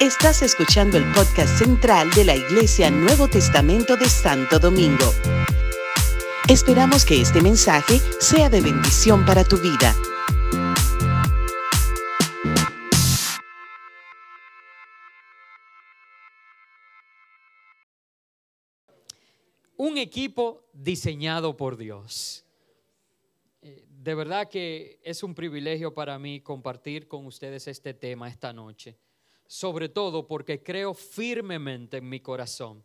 [0.00, 5.12] Estás escuchando el podcast central de la Iglesia Nuevo Testamento de Santo Domingo.
[6.48, 9.94] Esperamos que este mensaje sea de bendición para tu vida.
[19.76, 22.43] Un equipo diseñado por Dios.
[24.04, 28.98] De verdad que es un privilegio para mí compartir con ustedes este tema esta noche,
[29.46, 32.84] sobre todo porque creo firmemente en mi corazón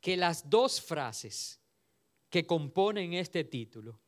[0.00, 1.58] que las dos frases
[2.30, 3.98] que componen este título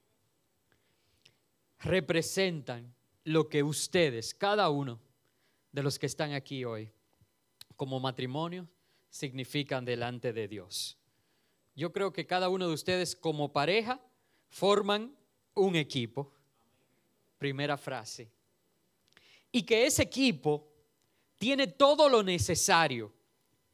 [1.80, 2.94] representan
[3.24, 5.00] lo que ustedes, cada uno
[5.72, 6.92] de los que están aquí hoy,
[7.74, 8.68] como matrimonio,
[9.10, 10.96] significan delante de Dios.
[11.74, 14.00] Yo creo que cada uno de ustedes como pareja
[14.48, 15.12] forman
[15.56, 16.35] un equipo.
[17.38, 18.30] Primera frase.
[19.52, 20.72] Y que ese equipo
[21.38, 23.12] tiene todo lo necesario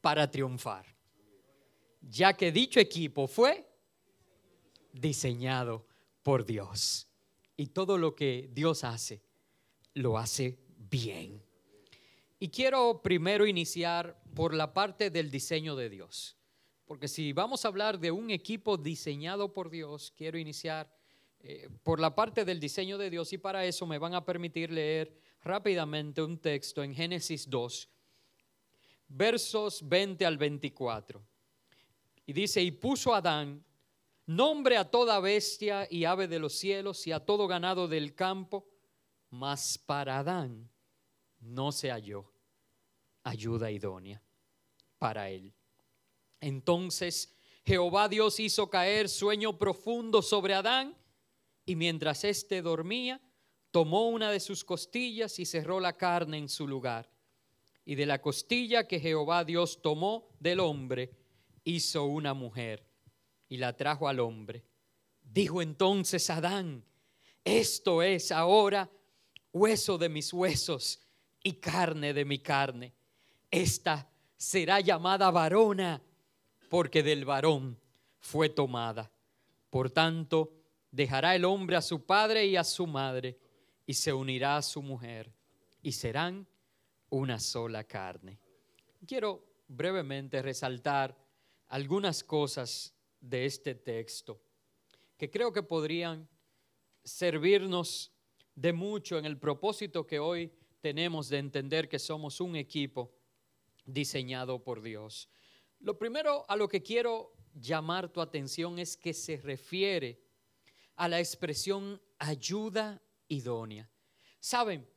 [0.01, 0.87] para triunfar.
[2.01, 3.69] Ya que dicho equipo fue
[4.93, 5.87] diseñado
[6.23, 7.09] por Dios.
[7.57, 9.23] Y todo lo que Dios hace,
[9.95, 10.59] lo hace
[10.91, 11.43] bien.
[12.39, 16.37] Y quiero primero iniciar por la parte del diseño de Dios.
[16.85, 20.93] Porque si vamos a hablar de un equipo diseñado por Dios, quiero iniciar
[21.45, 24.71] eh, por la parte del diseño de Dios y para eso me van a permitir
[24.71, 25.13] leer
[25.43, 27.89] rápidamente un texto en Génesis 2,
[29.09, 31.21] versos 20 al 24.
[32.27, 33.65] Y dice, y puso Adán
[34.25, 38.69] nombre a toda bestia y ave de los cielos y a todo ganado del campo,
[39.31, 40.71] mas para Adán
[41.41, 42.33] no se halló
[43.25, 44.23] ayuda idónea
[44.99, 45.53] para él.
[46.41, 50.97] Entonces Jehová Dios hizo caer sueño profundo sobre Adán
[51.65, 53.21] y mientras éste dormía,
[53.71, 57.11] tomó una de sus costillas y cerró la carne en su lugar.
[57.85, 61.11] Y de la costilla que Jehová Dios tomó del hombre,
[61.65, 62.87] hizo una mujer
[63.49, 64.65] y la trajo al hombre.
[65.23, 66.85] Dijo entonces Adán,
[67.45, 68.91] esto es ahora
[69.53, 71.01] hueso de mis huesos
[71.43, 72.93] y carne de mi carne.
[73.51, 76.03] Esta será llamada varona
[76.69, 77.79] porque del varón
[78.19, 79.11] fue tomada.
[79.71, 80.62] Por tanto,
[80.93, 83.37] dejará el hombre a su padre y a su madre
[83.85, 85.33] y se unirá a su mujer
[85.83, 86.47] y serán
[87.09, 88.39] una sola carne.
[89.07, 91.17] Quiero brevemente resaltar
[91.69, 94.41] algunas cosas de este texto
[95.17, 96.29] que creo que podrían
[97.03, 98.13] servirnos
[98.55, 103.15] de mucho en el propósito que hoy tenemos de entender que somos un equipo
[103.87, 105.29] diseñado por Dios.
[105.81, 110.21] Lo primero a lo que quiero llamar tu atención es que se refiere
[111.03, 113.91] a la expresión ayuda idónea.
[114.39, 114.89] Saben,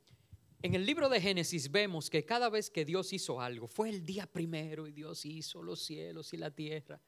[0.62, 4.06] en el libro de Génesis vemos que cada vez que Dios hizo algo, fue el
[4.06, 7.02] día primero y Dios hizo los cielos y la tierra.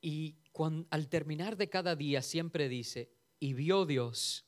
[0.00, 4.44] Y cuando, al terminar de cada día siempre dice, y vio Dios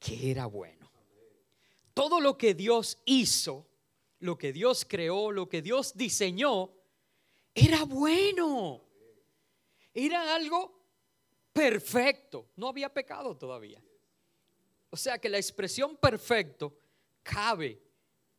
[0.00, 0.90] que era bueno.
[1.94, 3.68] Todo lo que Dios hizo,
[4.18, 6.72] lo que Dios creó, lo que Dios diseñó,
[7.54, 8.82] era bueno.
[9.94, 10.75] Era algo
[11.56, 12.50] perfecto.
[12.56, 13.82] No había pecado todavía.
[14.90, 16.76] O sea que la expresión perfecto
[17.22, 17.80] cabe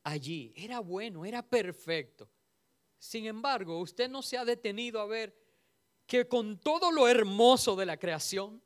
[0.04, 0.54] allí.
[0.56, 2.30] Era bueno, era perfecto.
[3.00, 5.36] Sin embargo, usted no se ha detenido a ver
[6.06, 8.62] que con todo lo hermoso de la creación,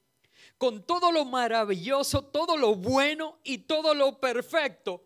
[0.58, 5.04] con todo lo maravilloso, todo lo bueno y todo lo perfecto,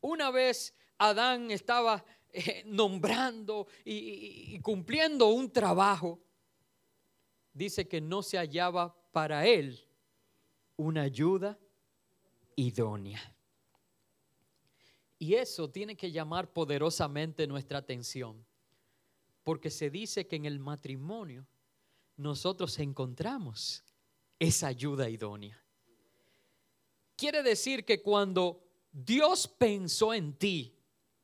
[0.00, 6.20] una vez Adán estaba eh, nombrando y, y cumpliendo un trabajo,
[7.52, 9.86] dice que no se hallaba para él
[10.76, 11.58] una ayuda
[12.56, 13.20] idónea.
[15.18, 18.44] Y eso tiene que llamar poderosamente nuestra atención,
[19.44, 21.46] porque se dice que en el matrimonio
[22.16, 23.84] nosotros encontramos
[24.38, 25.62] esa ayuda idónea.
[27.16, 30.76] Quiere decir que cuando Dios pensó en ti,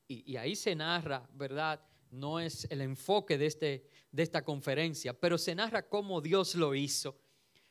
[0.06, 1.80] y, ahí se narra, ¿verdad?
[2.10, 6.74] No es el enfoque de, este, de esta conferencia, pero se narra cómo Dios lo
[6.74, 7.18] hizo.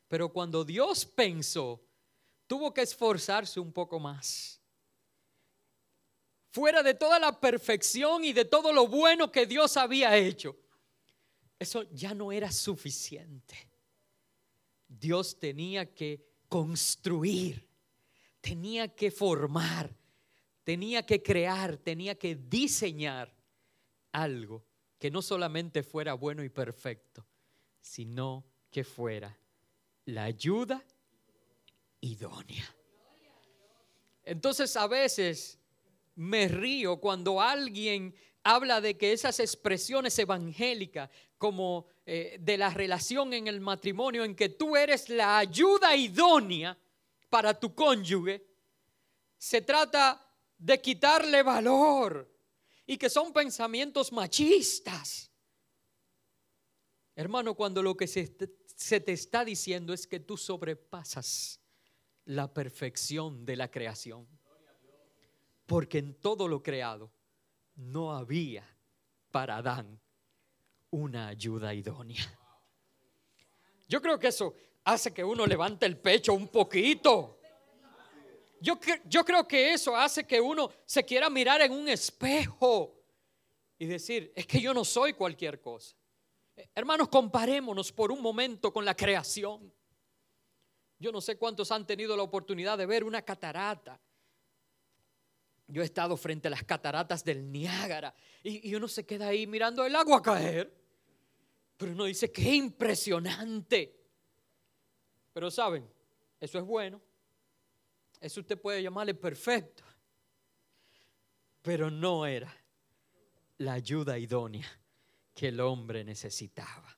[0.08, 1.84] Pero cuando Dios pensó,
[2.46, 4.62] tuvo que esforzarse un poco más.
[6.52, 10.56] Fuera de toda la perfección y de todo lo bueno que Dios había hecho,
[11.60, 13.70] eso ya no era suficiente.
[14.88, 17.68] Dios tenía que construir,
[18.40, 19.94] tenía que formar,
[20.64, 23.36] tenía que crear, tenía que diseñar
[24.12, 24.67] algo
[25.00, 27.26] que no solamente fuera bueno y perfecto,
[27.80, 29.38] sino que fuera
[30.06, 30.84] la ayuda
[32.02, 32.66] idónea.
[34.24, 35.60] Entonces a veces
[36.16, 38.14] me río cuando alguien
[38.44, 44.36] habla de que esas expresiones evangélicas como eh, de la relación en el matrimonio en
[44.36, 46.78] que tú eres la ayuda idónea
[47.30, 48.46] para tu cónyuge,
[49.38, 50.26] se trata
[50.58, 52.37] de quitarle valor
[52.88, 55.30] y que son pensamientos machistas.
[57.14, 61.60] Hermano, cuando lo que se, te está diciendo es que tú sobrepasas
[62.24, 64.28] la perfección de la creación.
[65.66, 67.12] Porque en todo lo creado
[67.76, 68.66] no había
[69.32, 70.00] para Adán
[70.90, 72.24] una ayuda idónea.
[73.90, 74.56] Yo creo que eso
[74.86, 77.37] hace que uno levante el pecho un poquito.
[78.60, 78.80] Yo,
[79.26, 83.00] creo que eso hace que uno se quiera mirar en un espejo
[83.78, 85.96] y decir, es que yo no soy cualquier cosa.
[86.74, 89.72] Hermanos, comparémonos por un momento con la creación.
[90.98, 94.00] Yo no sé cuántos han tenido la oportunidad de ver una catarata.
[95.68, 99.86] Yo he estado frente a las cataratas del Niágara y, uno se queda ahí mirando
[99.86, 100.74] el agua caer.
[101.76, 103.94] Pero uno dice, qué impresionante.
[105.34, 105.88] Pero saben,
[106.40, 107.00] eso es bueno.
[108.20, 109.84] Eso usted puede llamarle perfecto.
[111.62, 112.54] Pero no era
[113.58, 114.68] la ayuda idónea
[115.34, 116.98] que el hombre necesitaba.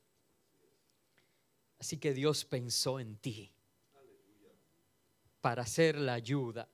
[1.80, 3.51] Así que Dios pensó en ti
[5.42, 6.69] para hacer la ayuda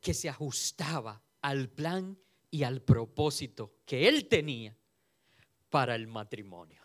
[0.00, 2.16] que se ajustaba al plan
[2.50, 4.76] y al propósito que Él tenía
[5.68, 6.80] para el matrimonio.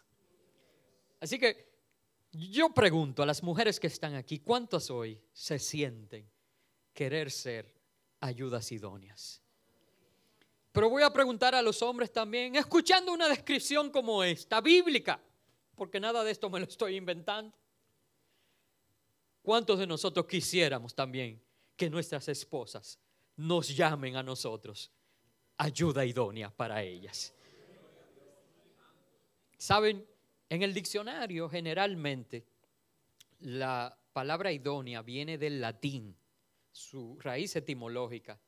[1.19, 1.72] Así que
[2.33, 6.29] yo pregunto a las mujeres que están aquí, ¿cuántas hoy se sienten
[6.93, 7.73] querer ser
[8.19, 9.41] ayudas idóneas?
[10.71, 15.21] Pero voy a preguntar a los hombres también, escuchando una descripción como esta, bíblica,
[15.75, 17.55] porque nada de esto me lo estoy inventando.
[19.43, 21.39] ¿Cuántos de nosotros quisiéramos también
[21.75, 22.97] que nuestras esposas
[23.35, 24.91] nos llamen a nosotros
[25.57, 27.33] ayuda idónea para ellas?
[29.57, 30.07] Saben,
[30.53, 32.45] en el diccionario generalmente
[33.39, 36.15] la palabra idónea viene del latín,
[36.71, 38.39] su raíz etimológica,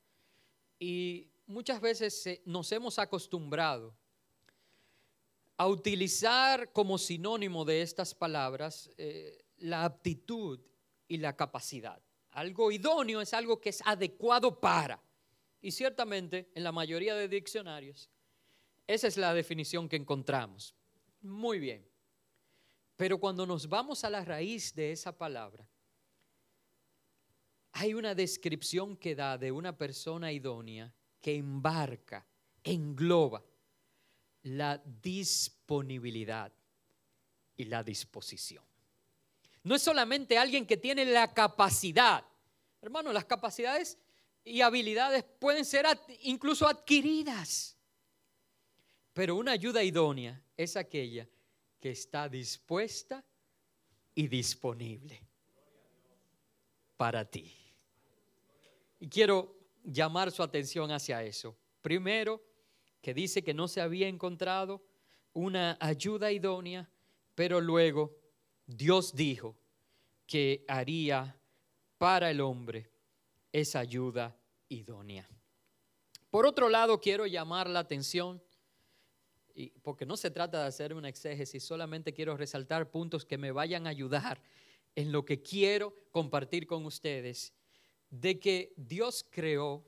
[0.77, 3.95] y muchas veces nos hemos acostumbrado
[5.57, 10.59] a utilizar como sinónimo de estas palabras eh, la aptitud
[11.07, 11.99] y la capacidad.
[12.29, 15.01] Algo idóneo es algo que es adecuado para.
[15.59, 18.11] Y ciertamente en la mayoría de diccionarios,
[18.85, 20.75] esa es la definición que encontramos.
[21.21, 21.94] Muy bien.
[22.95, 25.67] Pero cuando nos vamos a la raíz de esa palabra,
[27.73, 32.25] hay una descripción que da de una persona idónea que embarca,
[32.63, 33.43] engloba
[34.43, 36.53] la disponibilidad
[37.57, 38.63] y la disposición.
[39.63, 42.23] No es solamente alguien que tiene la capacidad.
[42.81, 43.97] Hermano, las capacidades
[44.43, 45.85] y habilidades pueden ser
[46.21, 47.75] incluso adquiridas.
[49.11, 51.27] Pero una ayuda idónea es aquella
[51.85, 53.23] que está dispuesta
[54.15, 55.21] y disponible
[56.97, 57.55] para ti.
[58.99, 61.55] Y quiero llamar su atención hacia eso.
[61.83, 62.41] Primero,
[63.03, 64.83] que dice que no se había encontrado
[65.33, 66.89] una ayuda idónea,
[67.35, 68.17] pero luego
[68.65, 69.55] Dios dijo
[70.25, 71.39] que haría
[71.99, 72.89] para el hombre
[73.51, 74.35] esa ayuda
[74.69, 75.29] idónea.
[76.31, 78.41] Por otro lado, quiero llamar la atención,
[79.55, 83.51] y porque no se trata de hacer una exégesis, solamente quiero resaltar puntos que me
[83.51, 84.41] vayan a ayudar
[84.95, 87.53] en lo que quiero compartir con ustedes
[88.09, 89.83] de que Dios creó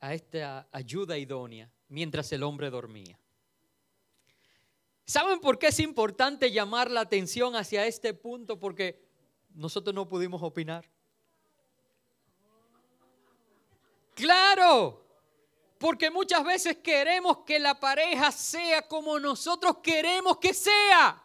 [0.00, 3.18] a esta ayuda idónea mientras el hombre dormía.
[5.04, 8.58] ¿Saben por qué es importante llamar la atención hacia este punto?
[8.58, 9.04] Porque
[9.54, 10.88] nosotros no pudimos opinar.
[14.14, 15.03] Claro,
[15.78, 21.22] porque muchas veces queremos que la pareja sea como nosotros queremos que sea.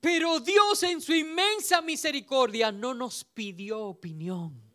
[0.00, 4.68] Pero Dios en su inmensa misericordia no nos pidió opinión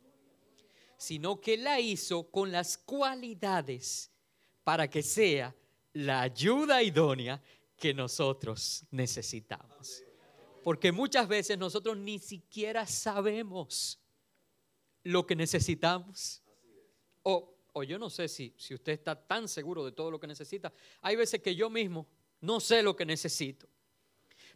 [1.03, 4.09] sino que la hizo con las cualidades
[4.63, 5.53] para que sea
[5.91, 7.43] la ayuda idónea
[7.75, 10.01] que nosotros necesitamos.
[10.63, 13.99] Porque muchas veces nosotros ni siquiera sabemos
[15.03, 16.41] lo que necesitamos.
[17.21, 20.27] O, o yo no sé si, si usted está tan seguro de todo lo que
[20.27, 20.71] necesita.
[21.01, 22.07] Hay veces que yo mismo
[22.41, 23.67] no sé lo que necesito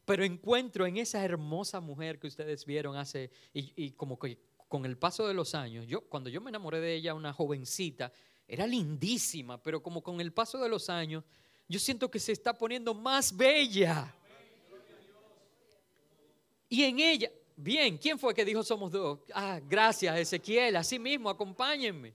[0.07, 4.38] pero encuentro en esa hermosa mujer que ustedes vieron hace, y, y, como que
[4.69, 8.13] con el paso de los años, yo cuando yo me enamoré de ella, una jovencita,
[8.47, 11.25] era lindísima, pero como con el paso de los años,
[11.67, 14.15] yo siento que se está poniendo más bella.
[16.69, 19.19] Y en ella, bien, ¿quién fue que dijo somos dos?
[19.33, 22.13] Ah, gracias Ezequiel, así mismo, acompáñenme.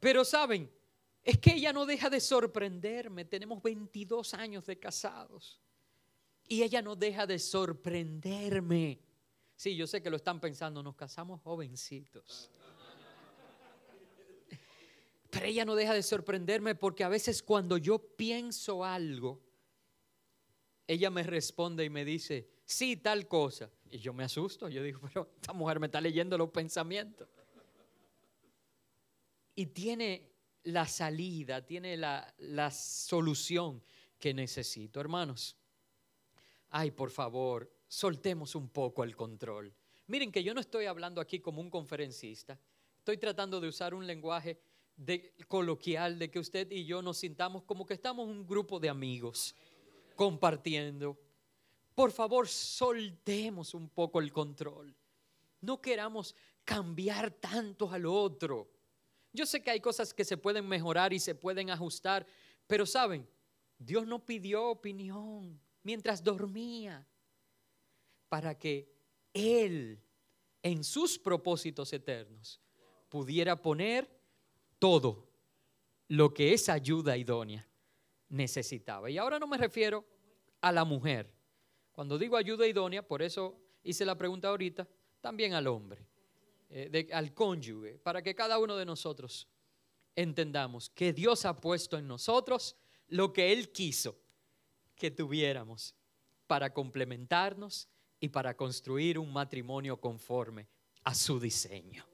[0.00, 0.70] Pero saben,
[1.22, 3.24] es que ella no deja de sorprenderme.
[3.24, 5.60] Tenemos 22 años de casados.
[6.46, 9.00] Y ella no deja de sorprenderme.
[9.54, 12.50] Sí, yo sé que lo están pensando, nos casamos jovencitos.
[15.30, 19.42] Pero ella no deja de sorprenderme porque a veces cuando yo pienso algo,
[20.86, 23.70] ella me responde y me dice, sí, tal cosa.
[23.90, 27.28] Y yo me asusto, yo digo, pero esta mujer me está leyendo los pensamientos.
[29.58, 30.30] Y tiene
[30.62, 33.82] la salida, tiene la, la solución
[34.16, 35.00] que necesito.
[35.00, 35.56] Hermanos,
[36.70, 39.74] ay, por favor, soltemos un poco el control.
[40.06, 42.56] Miren que yo no estoy hablando aquí como un conferencista,
[42.98, 44.60] estoy tratando de usar un lenguaje
[44.94, 48.90] de, coloquial de que usted y yo nos sintamos como que estamos un grupo de
[48.90, 49.56] amigos
[50.14, 51.18] compartiendo.
[51.96, 54.94] Por favor, soltemos un poco el control.
[55.62, 58.77] No queramos cambiar tanto al otro.
[59.32, 62.26] Yo sé que hay cosas que se pueden mejorar y se pueden ajustar,
[62.66, 63.28] pero saben,
[63.78, 67.06] Dios no pidió opinión mientras dormía
[68.28, 68.92] para que
[69.32, 70.02] Él,
[70.62, 72.60] en sus propósitos eternos,
[73.08, 74.08] pudiera poner
[74.78, 75.28] todo
[76.08, 77.68] lo que esa ayuda idónea
[78.28, 79.10] necesitaba.
[79.10, 80.04] Y ahora no me refiero
[80.60, 81.32] a la mujer.
[81.92, 84.88] Cuando digo ayuda idónea, por eso hice la pregunta ahorita,
[85.20, 86.06] también al hombre,
[86.70, 89.48] eh, al cónyuge, para que cada uno de nosotros
[90.14, 92.76] entendamos que Dios ha puesto en nosotros
[93.08, 94.18] lo que Él quiso
[94.96, 95.94] que tuviéramos
[96.46, 97.88] para complementarnos
[98.20, 100.66] y para construir un matrimonio conforme
[101.04, 102.04] a su diseño.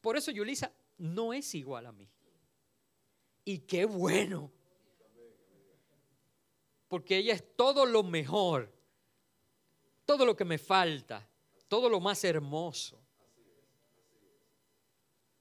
[0.00, 2.08] Por eso Yulisa no es igual a mí.
[3.44, 4.50] Y qué bueno.
[6.88, 8.72] Porque ella es todo lo mejor,
[10.04, 11.28] todo lo que me falta,
[11.68, 13.01] todo lo más hermoso.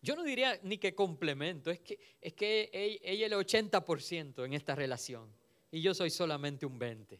[0.01, 2.69] Yo no diría ni que complemento, es que, es que
[3.03, 5.31] ella es el 80% en esta relación
[5.69, 7.19] y yo soy solamente un 20%.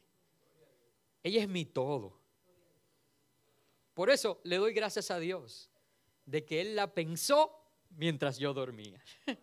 [1.23, 2.19] Ella es mi todo.
[3.93, 5.69] Por eso le doy gracias a Dios
[6.25, 7.51] de que Él la pensó
[7.91, 9.03] mientras yo dormía.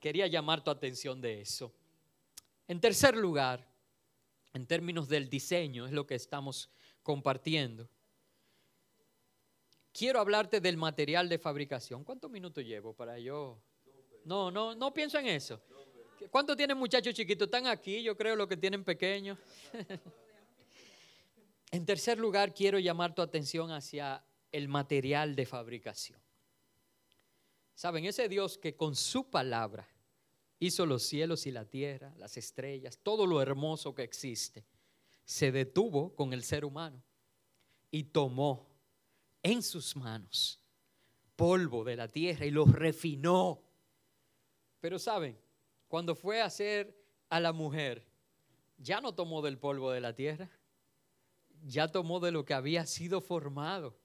[0.00, 1.72] Quería llamar tu atención de eso.
[2.68, 3.68] En tercer lugar,
[4.52, 6.70] en términos del diseño, es lo que estamos
[7.02, 7.88] compartiendo.
[9.92, 12.02] Quiero hablarte del material de fabricación.
[12.02, 13.60] ¿Cuántos minutos llevo para yo?
[14.24, 15.60] No, no, no pienso en eso.
[16.30, 17.46] ¿Cuántos tienen muchachos chiquitos?
[17.46, 19.38] Están aquí, yo creo, los que tienen pequeños.
[21.70, 26.20] en tercer lugar, quiero llamar tu atención hacia el material de fabricación.
[27.74, 29.88] Saben, ese Dios que con su palabra
[30.58, 34.64] hizo los cielos y la tierra, las estrellas, todo lo hermoso que existe,
[35.24, 37.02] se detuvo con el ser humano
[37.90, 38.71] y tomó
[39.42, 40.60] en sus manos
[41.36, 43.62] polvo de la tierra y lo refinó.
[44.80, 45.38] Pero saben,
[45.88, 46.96] cuando fue a hacer
[47.28, 48.06] a la mujer,
[48.78, 50.50] ya no tomó del polvo de la tierra,
[51.64, 53.96] ya tomó de lo que había sido formado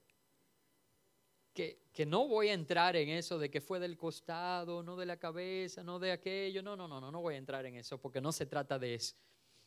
[1.92, 5.18] que, no voy a entrar en eso de que fue del costado, no de la
[5.18, 6.62] cabeza, no de aquello.
[6.62, 8.94] No, no, no, no, no voy a entrar en eso porque no se trata de
[8.94, 9.16] eso.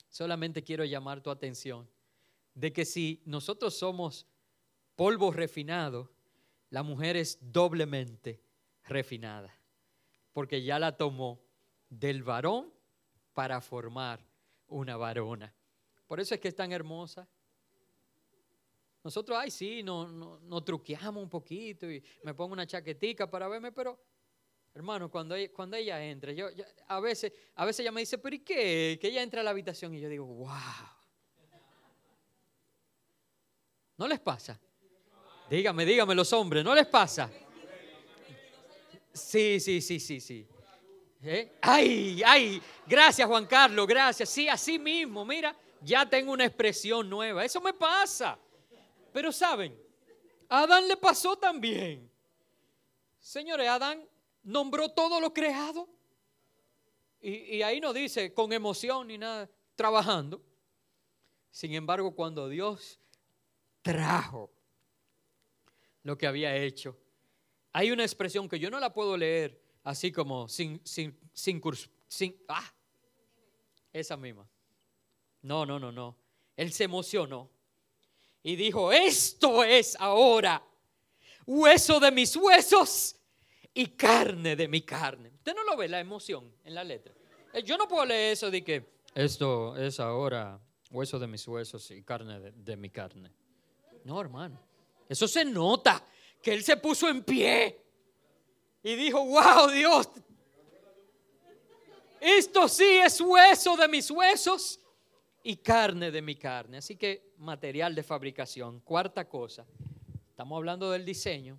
[0.09, 1.89] Solamente quiero llamar tu atención
[2.55, 4.27] de que si nosotros somos
[5.01, 6.11] polvo refinado,
[6.69, 8.39] la mujer es doblemente
[8.85, 9.51] refinada,
[10.35, 11.41] porque ya la tomó
[11.89, 12.71] del varón
[13.33, 14.21] para formar
[14.69, 15.55] una varona.
[16.07, 17.27] Por eso es que es tan hermosa,
[19.03, 23.73] nosotros, ay, sí, nos no, truqueamos un poquito y me pongo una chaquetica para verme,
[23.73, 23.99] pero,
[24.75, 26.49] hermano, cuando ella, cuando ella entra, yo,
[26.89, 28.99] a, veces, a veces ella me dice, pero ¿y qué?
[29.01, 30.51] Que ella entra a la habitación y yo digo, wow.
[33.97, 34.61] ¿No les pasa?
[35.51, 37.29] Dígame, dígame los hombres, ¿no les pasa?
[39.13, 40.47] Sí, sí, sí, sí, sí.
[41.25, 41.59] ¿Eh?
[41.61, 44.29] Ay, ay, gracias Juan Carlos, gracias.
[44.29, 47.45] Sí, así mismo, mira, ya tengo una expresión nueva.
[47.45, 48.39] Eso me pasa.
[49.13, 49.77] Pero saben,
[50.49, 52.09] a Adán le pasó también.
[53.19, 54.09] Señores, Adán
[54.45, 55.89] nombró todo lo creado.
[57.21, 60.41] Y, y, ahí no dice con emoción ni nada, trabajando.
[61.51, 63.01] Sin embargo, cuando Dios
[63.83, 64.49] trajo
[66.03, 66.99] lo que había hecho,
[67.73, 71.61] hay una expresión que yo no la puedo leer así como sin, sin, sin,
[72.09, 72.73] sin ah,
[73.93, 74.49] esa misma.
[75.43, 76.17] No, no, no, no.
[76.57, 77.51] Él se emocionó
[78.43, 80.65] y dijo, esto es ahora
[81.47, 83.17] hueso de mis huesos
[83.75, 85.31] y carne de mi carne.
[85.35, 87.15] Usted no lo ve la emoción en la letra.
[87.53, 91.91] Eh, yo no puedo leer eso de que esto es ahora hueso de mis huesos
[91.91, 93.33] y carne de, mi carne.
[94.05, 94.61] No, hermano.
[95.11, 96.07] Eso se nota
[96.41, 97.85] que él se puso en pie
[98.81, 100.09] y dijo, wow, Dios,
[102.21, 104.79] Esto sí es hueso de mis huesos
[105.43, 106.77] y carne de mi carne.
[106.77, 108.79] Así que material de fabricación.
[108.81, 109.67] Cuarta cosa,
[110.29, 111.59] estamos hablando del diseño,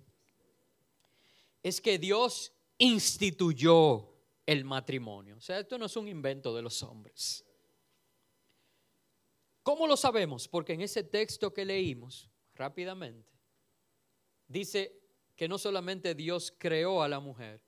[1.62, 4.08] es que Dios instituyó
[4.46, 5.36] el matrimonio.
[5.36, 7.44] O sea, esto no es un invento de los hombres.
[9.62, 10.48] ¿Cómo lo sabemos?
[10.48, 13.31] Porque en ese texto que leímos rápidamente,
[14.52, 15.00] dice
[15.34, 17.60] que no solamente Dios creó a la mujer,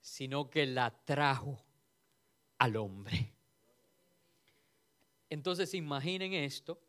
[0.00, 1.64] sino que la trajo
[2.58, 3.32] al hombre.
[5.30, 6.80] Entonces imaginen esto,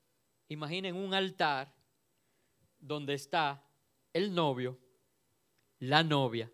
[0.49, 1.73] imaginen un altar
[2.79, 3.63] donde está
[4.13, 4.77] el novio,
[5.79, 6.51] la novia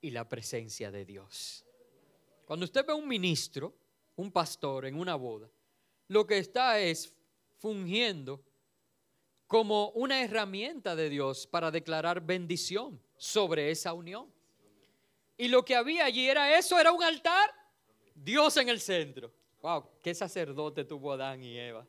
[0.00, 1.64] y la presencia de Dios.
[2.44, 3.74] Cuando usted ve a un ministro,
[4.16, 5.50] un pastor en una boda,
[6.08, 7.14] lo que está es
[7.58, 8.42] fungiendo
[9.50, 14.32] como una herramienta de Dios para declarar bendición sobre esa unión.
[15.36, 17.50] Y lo que había allí era eso, era un altar,
[18.14, 19.34] Dios en el centro.
[19.60, 21.84] Wow, qué sacerdote tuvo Adán y Eva.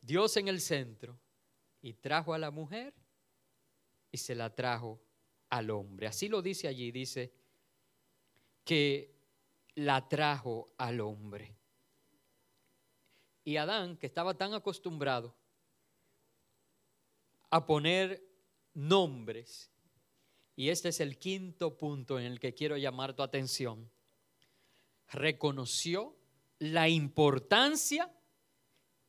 [0.00, 1.16] Dios en el centro
[1.80, 2.92] y trajo a la mujer
[4.10, 5.00] y se la trajo
[5.48, 6.08] al hombre.
[6.08, 7.32] Así lo dice allí, dice
[8.64, 9.14] que
[9.76, 11.55] la trajo al hombre.
[13.46, 15.32] Y Adán, que estaba tan acostumbrado
[17.48, 18.20] a poner
[18.74, 19.70] nombres,
[20.56, 23.88] y este es el quinto punto en el que quiero llamar tu atención,
[25.12, 26.16] reconoció
[26.58, 28.12] la importancia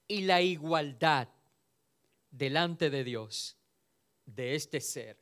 [0.08, 1.29] y la igualdad
[2.29, 3.58] delante de Dios
[4.27, 5.17] de este ser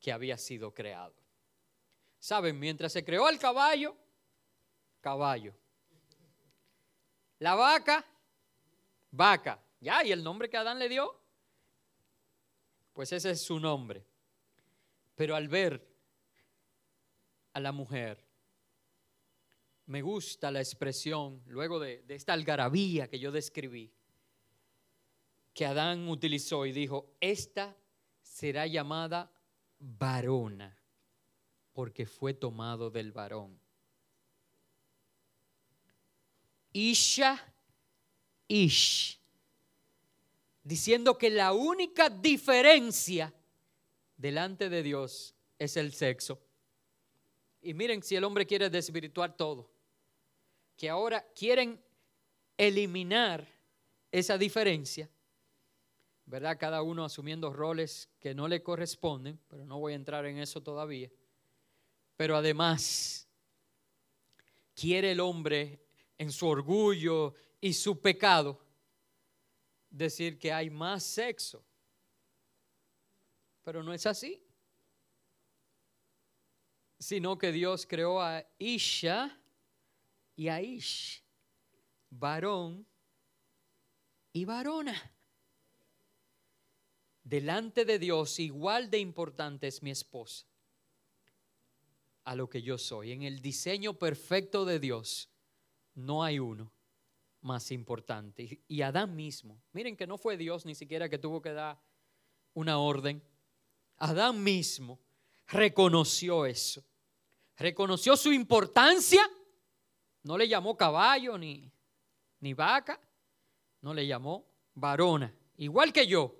[0.00, 1.14] que había sido creado.
[2.18, 3.96] Saben, mientras se creó el caballo,
[5.00, 5.54] caballo.
[7.38, 8.04] La vaca,
[9.10, 9.62] vaca.
[9.80, 11.20] Ya, y el nombre que Adán le dio,
[12.92, 14.04] pues ese es su nombre.
[15.14, 15.86] Pero al ver
[17.52, 18.24] a la mujer,
[19.86, 23.92] me gusta la expresión, luego de, esta algarabía que yo describí,
[25.52, 27.76] que Adán utilizó y dijo, esta
[28.22, 29.32] será llamada
[29.80, 30.78] varona,
[31.72, 33.58] porque fue tomado del varón.
[36.72, 37.49] Isha,
[38.52, 39.20] Ish,
[40.62, 43.32] diciendo que la única diferencia
[44.16, 46.40] delante de Dios es el sexo.
[47.62, 49.70] Y miren si el hombre quiere desvirtuar todo,
[50.76, 51.80] que ahora quieren
[52.56, 53.46] eliminar
[54.10, 55.08] esa diferencia
[56.30, 56.56] ¿verdad?
[56.60, 60.62] Cada uno asumiendo roles que no le corresponden, pero no voy a entrar en eso
[60.62, 61.10] todavía.
[62.16, 63.26] Pero además,
[64.76, 65.80] quiere el hombre
[66.18, 68.58] en su orgullo y su pecado
[69.90, 71.64] decir que hay más sexo.
[73.62, 74.42] Pero no es así.
[76.98, 79.38] Sino que Dios creó a Isha
[80.36, 81.22] y a Ish,
[82.10, 82.86] varón
[84.32, 85.12] y varona
[87.24, 90.46] delante de Dios igual de importante es mi esposa
[92.24, 93.12] a lo que yo soy.
[93.12, 95.30] En el diseño perfecto de Dios
[95.94, 96.72] no hay uno
[97.42, 98.62] más importante.
[98.68, 101.80] Y Adán mismo, miren que no fue Dios ni siquiera que tuvo que dar
[102.54, 103.22] una orden.
[103.96, 104.98] Adán mismo
[105.46, 106.84] reconoció eso.
[107.56, 109.22] Reconoció su importancia.
[110.22, 111.70] No le llamó caballo ni,
[112.40, 113.00] ni vaca.
[113.80, 115.34] No le llamó varona.
[115.56, 116.34] Igual que yo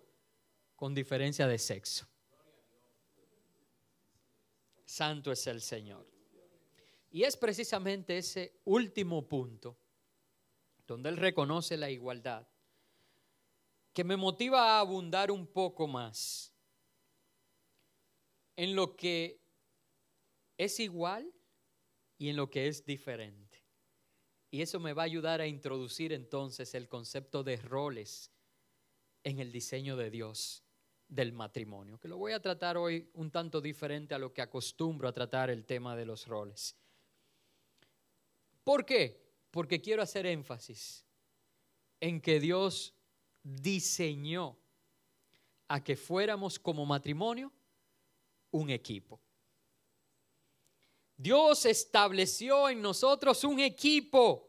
[0.76, 2.06] con diferencia de sexo.
[4.84, 6.06] Santo es el Señor.
[7.10, 9.76] Y es precisamente ese último punto
[10.90, 12.48] donde Él reconoce la igualdad
[13.92, 16.52] que me motiva a abundar un poco más
[18.56, 19.40] en lo que
[20.58, 21.32] es igual
[22.18, 23.62] y en lo que es diferente.
[24.50, 28.32] Y eso me va a ayudar a introducir entonces el concepto de roles
[29.22, 30.64] en el diseño de Dios
[31.08, 35.08] del matrimonio, que lo voy a tratar hoy un tanto diferente a lo que acostumbro
[35.08, 36.76] a tratar el tema de los roles.
[38.64, 39.19] ¿Por qué?
[39.50, 41.04] Porque quiero hacer énfasis
[42.00, 42.94] en que Dios
[43.42, 44.56] diseñó
[45.68, 47.52] a que fuéramos como matrimonio
[48.50, 49.20] un equipo.
[51.16, 54.48] Dios estableció en nosotros un equipo.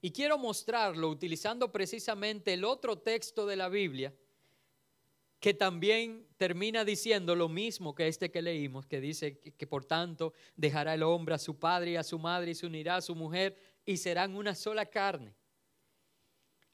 [0.00, 4.14] Y quiero mostrarlo utilizando precisamente el otro texto de la Biblia
[5.40, 10.34] que también termina diciendo lo mismo que este que leímos, que dice que, por tanto
[10.54, 13.14] dejará el hombre a su padre y a su madre y se unirá a su
[13.14, 15.34] mujer y serán una sola carne.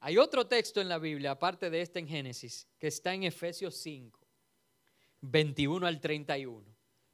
[0.01, 3.75] Hay otro texto en la Biblia, aparte de este en Génesis, que está en Efesios
[3.77, 4.19] 5,
[5.21, 6.63] 21 al 31,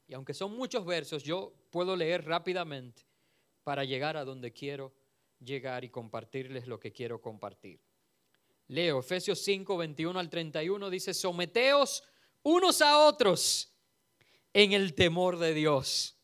[0.06, 3.06] Y aunque son muchos versos, yo puedo leer rápidamente
[3.62, 4.92] para llegar a donde quiero
[5.38, 7.80] llegar y compartirles lo que quiero compartir.
[8.68, 12.02] Leo Efesios 5, 21 al 31, dice, someteos
[12.42, 13.72] unos a otros
[14.52, 16.16] en el temor de Dios.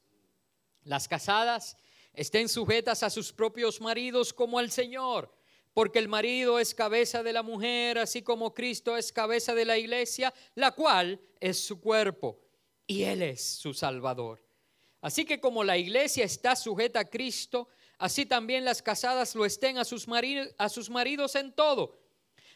[0.85, 1.77] Las casadas
[2.15, 5.35] estén sujetas a sus propios maridos como al Señor,
[5.75, 9.79] porque el marido es cabeza de la mujer, así como Cristo es cabeza de la
[9.79, 12.41] iglesia, la cual es su cuerpo,
[12.87, 14.43] y Él es su Salvador.
[15.03, 19.79] Así que como la iglesia está sujeta a Cristo, así también las casadas lo estén
[19.79, 22.00] a sus, maridos, a sus maridos en todo.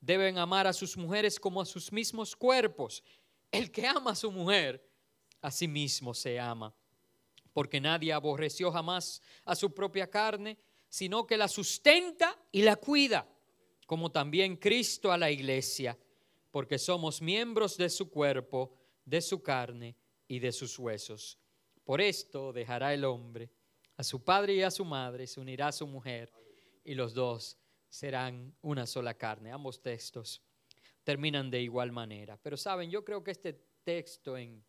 [0.00, 3.02] deben amar a sus mujeres como a sus mismos cuerpos.
[3.50, 4.86] El que ama a su mujer,
[5.40, 6.74] a sí mismo se ama,
[7.52, 10.58] porque nadie aborreció jamás a su propia carne,
[10.88, 13.28] sino que la sustenta y la cuida,
[13.86, 15.98] como también Cristo a la iglesia,
[16.50, 21.38] porque somos miembros de su cuerpo, de su carne y de sus huesos.
[21.84, 23.50] Por esto dejará el hombre
[23.96, 26.32] a su padre y a su madre, se unirá a su mujer,
[26.84, 29.50] y los dos serán una sola carne.
[29.50, 30.42] Ambos textos
[31.04, 32.36] terminan de igual manera.
[32.36, 34.62] Pero saben, yo creo que este texto en,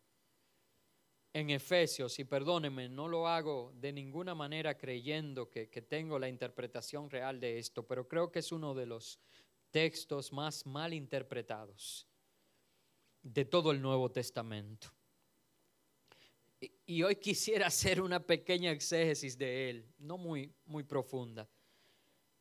[1.32, 6.28] en Efesios, y perdónenme, no lo hago de ninguna manera creyendo que, que tengo la
[6.28, 9.20] interpretación real de esto, pero creo que es uno de los
[9.70, 12.08] textos más mal interpretados
[13.22, 14.88] de todo el Nuevo Testamento.
[16.86, 21.48] Y, hoy quisiera hacer una pequeña exégesis de él, no muy, muy profunda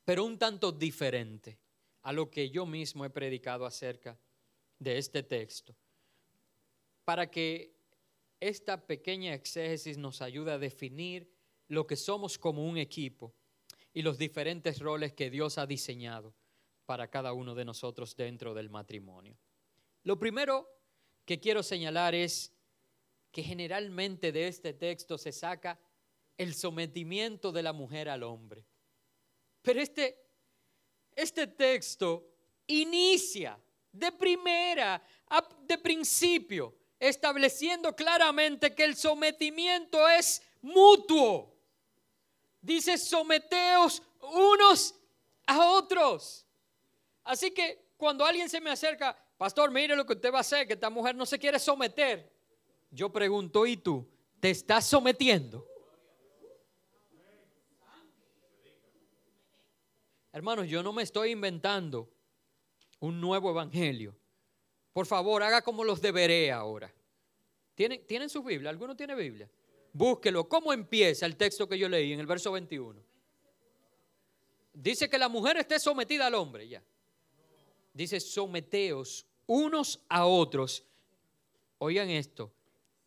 [0.05, 1.59] pero un tanto diferente
[2.01, 4.17] a lo que yo mismo he predicado acerca
[4.79, 5.75] de este texto,
[7.03, 7.75] para que
[8.39, 11.29] esta pequeña exégesis nos ayude a definir
[11.67, 13.33] lo que somos como un equipo
[13.93, 16.33] y los diferentes roles que Dios ha diseñado
[16.85, 19.38] para cada uno de nosotros dentro del matrimonio.
[20.03, 20.67] Lo primero
[21.25, 22.53] que quiero señalar es
[23.31, 25.79] que generalmente de este texto se saca
[26.38, 28.65] el sometimiento de la mujer al hombre.
[29.69, 30.17] Pero este,
[31.15, 32.25] este texto
[32.65, 33.55] inicia
[33.91, 34.99] de primera,
[35.62, 41.55] de principio, estableciendo claramente que el sometimiento es mutuo.
[42.60, 44.95] Dice, someteos unos
[45.45, 46.47] a otros.
[47.23, 50.65] Así que cuando alguien se me acerca, pastor, mire lo que usted va a hacer,
[50.65, 52.27] que esta mujer no se quiere someter.
[52.89, 54.10] Yo pregunto, ¿y tú?
[54.39, 55.68] ¿Te estás sometiendo?
[60.31, 62.09] Hermanos, yo no me estoy inventando
[62.99, 64.15] un nuevo evangelio.
[64.93, 66.93] Por favor, haga como los deberé ahora.
[67.75, 68.69] ¿Tienen, ¿Tienen su Biblia?
[68.69, 69.49] ¿Alguno tiene Biblia?
[69.93, 70.47] Búsquelo.
[70.47, 73.01] ¿Cómo empieza el texto que yo leí en el verso 21?
[74.73, 76.83] Dice que la mujer esté sometida al hombre, ya.
[77.93, 80.85] Dice, someteos unos a otros.
[81.79, 82.51] Oigan esto,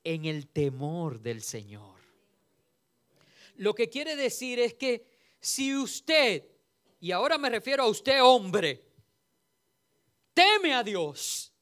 [0.02, 2.00] en el temor del Señor.
[3.56, 5.06] Lo que quiere decir es que
[5.40, 6.44] si usted
[7.02, 8.80] y ahora me refiero a usted hombre,
[10.32, 11.52] teme a Dios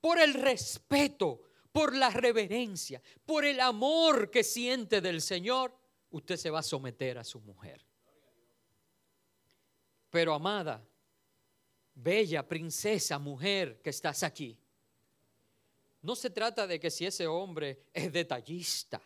[0.00, 5.72] por el respeto, por la reverencia, por el amor que siente del Señor,
[6.10, 7.86] usted se va a someter a su mujer.
[10.10, 10.84] Pero amada,
[11.94, 14.58] bella princesa, mujer que estás aquí,
[16.02, 19.00] no se trata de que si ese hombre es detallista,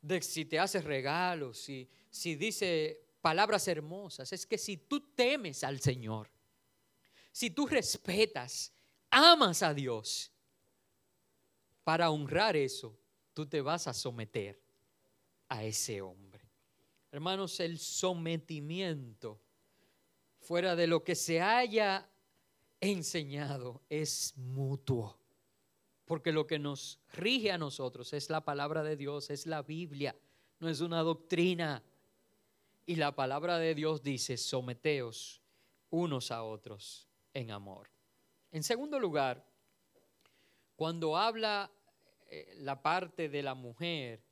[0.00, 5.64] de si te hace regalos, si, si dice palabras hermosas es que si tú temes
[5.64, 6.28] al Señor,
[7.32, 8.70] si tú respetas,
[9.08, 10.30] amas a Dios,
[11.84, 12.94] para honrar eso,
[13.32, 14.60] tú te vas a someter
[15.48, 16.44] a ese hombre.
[17.10, 19.40] Hermanos, el sometimiento
[20.38, 22.06] fuera de lo que se haya
[22.78, 25.18] enseñado es mutuo.
[26.04, 30.14] Porque lo que nos rige a nosotros es la palabra de Dios, es la Biblia,
[30.60, 31.82] no es una doctrina.
[32.86, 35.42] Y la palabra de Dios dice, someteos
[35.90, 37.88] unos a otros en amor.
[38.50, 39.44] En segundo lugar,
[40.76, 41.70] cuando habla
[42.26, 44.22] eh, la parte de la mujer,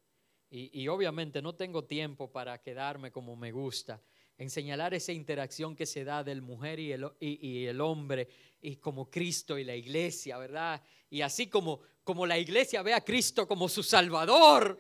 [0.54, 4.02] y, obviamente no tengo tiempo para quedarme como me gusta,
[4.36, 8.28] en señalar esa interacción que se da del mujer y el, y, el, hombre,
[8.60, 10.82] y como Cristo y la iglesia, ¿verdad?
[11.08, 14.78] Y así como, como la iglesia ve a Cristo como su Salvador,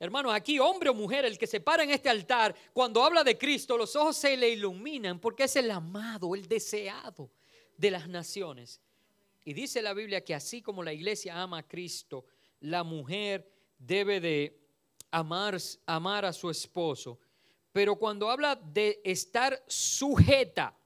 [0.00, 3.36] Hermanos, aquí hombre o mujer, el que se para en este altar, cuando habla de
[3.36, 7.30] Cristo, los ojos se le iluminan porque es el amado, el deseado
[7.76, 8.80] de las naciones.
[9.44, 12.26] Y dice la Biblia que así como la iglesia ama a Cristo,
[12.60, 14.60] la mujer debe de
[15.10, 17.18] amar, amar a su esposo.
[17.72, 20.76] Pero cuando habla de estar sujeta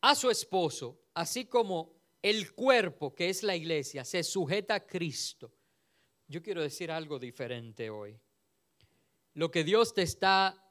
[0.00, 5.52] a su esposo, así como el cuerpo que es la iglesia se sujeta a Cristo,
[6.28, 8.18] yo quiero decir algo diferente hoy.
[9.34, 10.62] Lo que Dios te está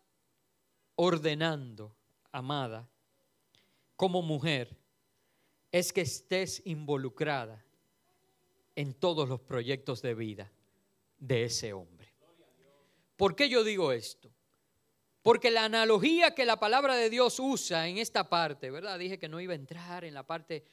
[0.95, 1.95] ordenando,
[2.31, 2.89] amada,
[3.95, 4.77] como mujer,
[5.71, 7.63] es que estés involucrada
[8.75, 10.51] en todos los proyectos de vida
[11.17, 12.13] de ese hombre.
[13.15, 14.29] ¿Por qué yo digo esto?
[15.21, 18.99] Porque la analogía que la palabra de Dios usa en esta parte, ¿verdad?
[18.99, 20.65] Dije que no iba a entrar en la parte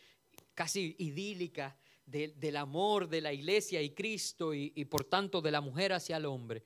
[0.55, 5.61] casi idílica del amor de la iglesia y Cristo y, y por tanto de la
[5.61, 6.65] mujer hacia el hombre.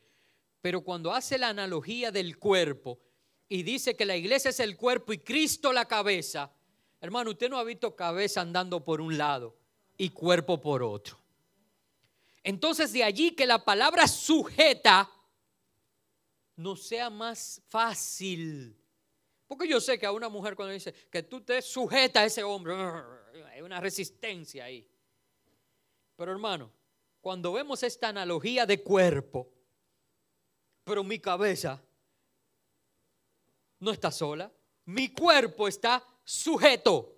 [0.61, 2.99] Pero cuando hace la analogía del cuerpo
[3.49, 6.53] y dice que la iglesia es el cuerpo y Cristo la cabeza,
[7.01, 9.57] hermano, usted no ha visto cabeza andando por un lado
[9.97, 11.19] y cuerpo por otro.
[12.43, 15.11] Entonces de allí que la palabra sujeta
[16.57, 18.77] no sea más fácil.
[19.47, 22.43] Porque yo sé que a una mujer cuando dice que tú te sujeta a ese
[22.43, 22.75] hombre,
[23.53, 24.87] hay una resistencia ahí.
[26.17, 26.73] Pero hermano,
[27.21, 29.53] cuando vemos esta analogía de cuerpo,
[30.85, 31.83] pero mi cabeza
[33.81, 34.51] no está sola,
[34.87, 37.17] mi cuerpo está sujeto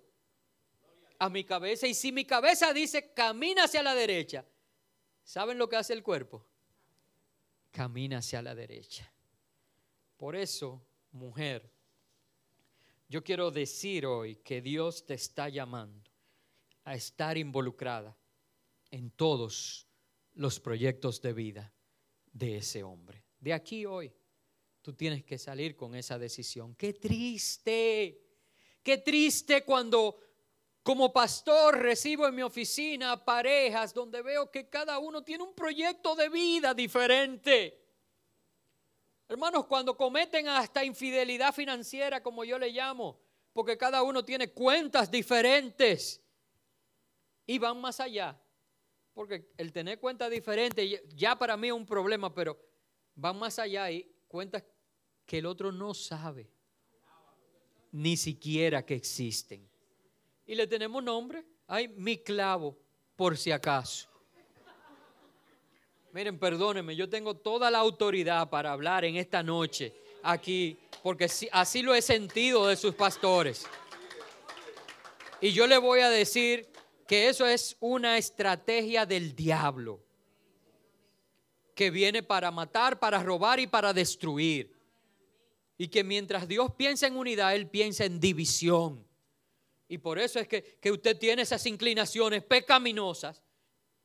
[1.17, 1.87] a mi cabeza.
[1.87, 4.45] Y si mi cabeza dice camina hacia la derecha,
[5.23, 6.45] ¿saben lo que hace el cuerpo?
[7.71, 9.11] Camina hacia la derecha.
[10.17, 10.81] Por eso,
[11.11, 11.71] mujer,
[13.07, 16.09] yo quiero decir hoy que Dios te está llamando
[16.83, 18.17] a estar involucrada
[18.91, 19.87] en todos
[20.33, 21.73] los proyectos de vida
[22.31, 23.23] de ese hombre.
[23.39, 24.13] De aquí hoy,
[24.81, 26.75] tú tienes que salir con esa decisión.
[26.75, 28.21] Qué triste,
[28.83, 30.17] qué triste cuando
[30.83, 36.15] como pastor recibo en mi oficina parejas donde veo que cada uno tiene un proyecto
[36.15, 37.85] de vida diferente.
[39.27, 43.19] Hermanos, cuando cometen hasta infidelidad financiera, como yo le llamo,
[43.53, 46.23] porque cada uno tiene cuentas diferentes
[47.45, 48.39] y van más allá
[49.19, 52.57] porque el tener cuentas diferentes ya para mí es un problema, pero
[53.15, 54.63] van más allá y cuentas
[55.25, 56.49] que el otro no sabe,
[57.91, 59.69] ni siquiera que existen.
[60.45, 62.77] Y le tenemos nombre, hay mi clavo,
[63.17, 64.07] por si acaso.
[66.13, 71.81] Miren, perdónenme, yo tengo toda la autoridad para hablar en esta noche aquí, porque así
[71.81, 73.67] lo he sentido de sus pastores.
[75.41, 76.68] Y yo le voy a decir
[77.09, 79.99] que eso es una estrategia del diablo
[81.73, 84.79] que viene para matar, para robar y para destruir.
[85.75, 89.03] Y que mientras Dios piensa en unidad, Él piensa en división.
[89.87, 93.41] Y por eso es que, que usted tiene esas inclinaciones pecaminosas,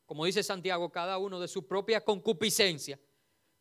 [0.07, 2.99] como dice Santiago, cada uno de su propia concupiscencia,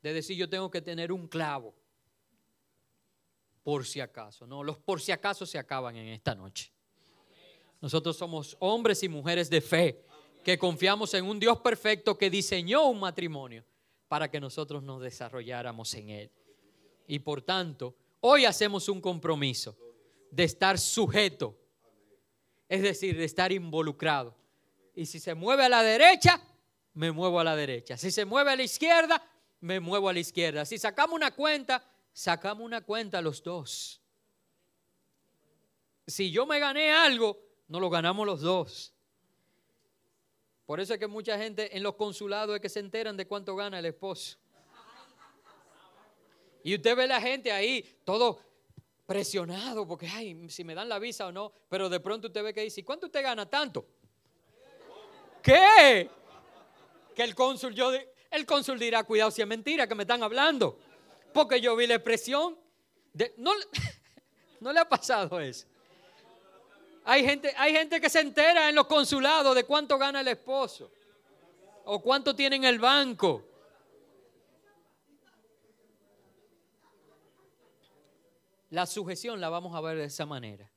[0.01, 1.75] de decir yo tengo que tener un clavo,
[3.63, 4.47] por si acaso.
[4.47, 6.74] No, los por si acaso se acaban en esta noche.
[7.81, 10.05] Nosotros somos hombres y mujeres de fe
[10.43, 13.65] que confiamos en un Dios perfecto que diseñó un matrimonio
[14.09, 16.31] para que nosotros nos desarrolláramos en él.
[17.07, 19.77] Y por tanto, hoy hacemos un compromiso
[20.31, 21.59] de estar sujeto,
[22.69, 24.35] es decir, de estar involucrado.
[24.95, 26.41] Y si se mueve a la derecha,
[26.95, 27.97] me muevo a la derecha.
[27.97, 29.23] Si se mueve a la izquierda,
[29.61, 30.65] me muevo a la izquierda.
[30.65, 34.01] Si sacamos una cuenta, sacamos una cuenta los dos.
[36.07, 38.95] Si yo me gané algo, no lo ganamos los dos.
[40.67, 43.55] Por eso es que mucha gente en los consulados es que se enteran de cuánto
[43.55, 44.39] gana el esposo.
[46.63, 48.41] Y usted ve la gente ahí, todo
[49.05, 52.55] presionado, porque, ay, si me dan la visa o no, pero de pronto usted ve
[52.55, 53.49] que dice, ¿cuánto usted gana?
[53.49, 53.87] Tanto.
[55.43, 56.09] ¿Qué?
[57.15, 57.93] Que el cónsul, yo,
[58.31, 60.79] el cónsul dirá, cuidado si es mentira que me están hablando,
[61.35, 62.59] porque yo vi la expresión.
[63.13, 63.53] De, no,
[64.61, 65.67] no le ha pasado eso.
[67.05, 70.91] Hay gente, hay gente que se entera en los consulados de cuánto gana el esposo
[71.85, 73.45] o cuánto tiene en el banco.
[78.71, 80.69] La sujeción la vamos a ver de esa manera,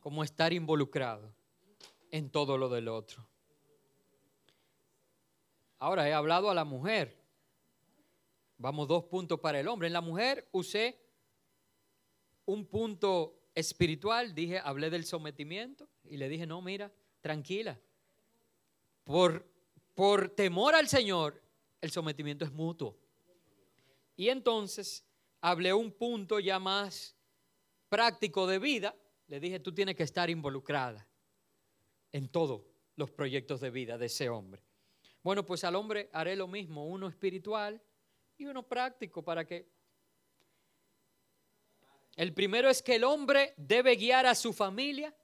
[0.00, 1.32] como estar involucrado
[2.10, 3.28] en todo lo del otro.
[5.78, 7.22] Ahora he hablado a la mujer.
[8.56, 9.86] Vamos dos puntos para el hombre.
[9.86, 10.98] En la mujer usé
[12.46, 17.80] un punto espiritual, dije, hablé del sometimiento y le dije, no, mira, tranquila.
[19.02, 19.44] Por,
[19.94, 21.42] por temor al Señor,
[21.80, 22.96] el sometimiento es mutuo.
[24.14, 25.04] Y entonces
[25.40, 27.16] hablé un punto ya más
[27.88, 28.94] práctico de vida.
[29.26, 31.08] Le dije, tú tienes que estar involucrada
[32.12, 32.62] en todos
[32.94, 34.62] los proyectos de vida de ese hombre.
[35.22, 37.82] Bueno, pues al hombre haré lo mismo, uno espiritual
[38.36, 39.74] y uno práctico para que...
[42.16, 45.14] El primero es que el hombre debe guiar a su familia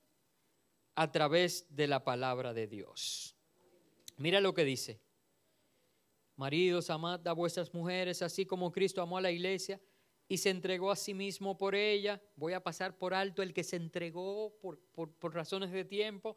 [0.94, 3.34] a través de la palabra de Dios.
[4.18, 5.00] Mira lo que dice.
[6.36, 9.80] Maridos, amad a vuestras mujeres, así como Cristo amó a la iglesia
[10.28, 12.20] y se entregó a sí mismo por ella.
[12.36, 16.36] Voy a pasar por alto el que se entregó por, por razones de tiempo,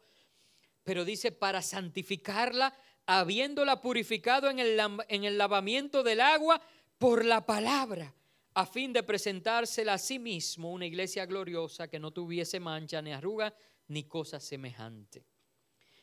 [0.84, 6.60] pero dice para santificarla, habiéndola purificado en el, en el lavamiento del agua
[6.98, 8.14] por la palabra,
[8.56, 13.12] a fin de presentársela a sí mismo una iglesia gloriosa que no tuviese mancha ni
[13.12, 13.54] arruga
[13.88, 15.26] ni cosa semejante.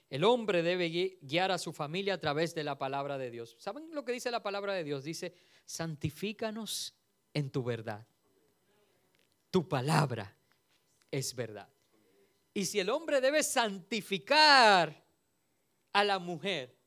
[0.07, 3.55] El hombre debe guiar a su familia a través de la palabra de Dios.
[3.57, 5.03] ¿Saben lo que dice la palabra de Dios?
[5.03, 5.33] Dice,
[5.65, 6.93] santifícanos
[7.33, 8.05] en tu verdad.
[9.49, 10.37] Tu palabra
[11.09, 11.67] es verdad.
[12.53, 15.03] Y si el hombre debe santificar
[15.91, 16.77] a la mujer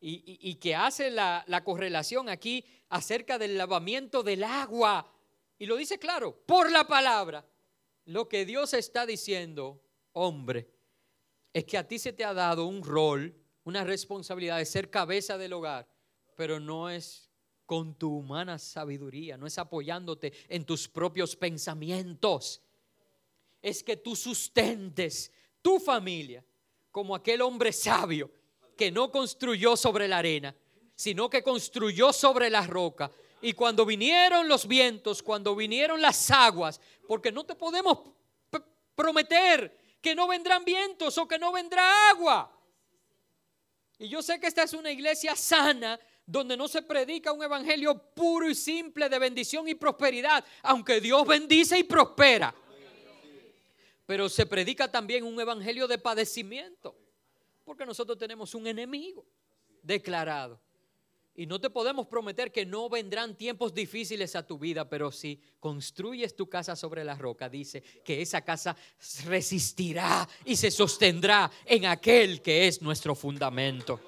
[0.00, 5.12] y, que hace la, la correlación aquí acerca del lavamiento del agua,
[5.58, 7.44] y lo dice claro, por la palabra,
[8.04, 9.82] lo que Dios está diciendo,
[10.12, 10.70] hombre,
[11.52, 13.34] es que a ti se te ha dado un rol,
[13.64, 15.88] una responsabilidad de ser cabeza del hogar,
[16.36, 17.28] pero no es
[17.66, 22.62] con tu humana sabiduría, no es apoyándote en tus propios pensamientos.
[23.60, 26.44] Es que tú sustentes tu familia
[26.90, 28.30] como aquel hombre sabio
[28.78, 30.54] que no construyó sobre la arena,
[30.94, 33.10] sino que construyó sobre la roca.
[33.42, 37.98] Y cuando vinieron los vientos, cuando vinieron las aguas, porque no te podemos
[38.94, 42.50] prometer que no vendrán vientos o que no vendrá agua.
[43.98, 47.98] Y yo sé que esta es una iglesia sana donde no se predica un evangelio
[48.14, 52.54] puro y simple de bendición y prosperidad, aunque Dios bendice y prospera.
[54.06, 56.94] Pero se predica también un evangelio de padecimiento,
[57.68, 59.26] porque nosotros tenemos un enemigo
[59.82, 60.58] declarado.
[61.34, 65.38] Y no te podemos prometer que no vendrán tiempos difíciles a tu vida, pero si
[65.60, 68.74] construyes tu casa sobre la roca, dice que esa casa
[69.26, 74.00] resistirá y se sostendrá en aquel que es nuestro fundamento.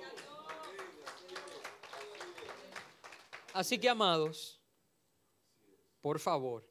[3.53, 4.59] Así que, amados,
[6.01, 6.67] por favor,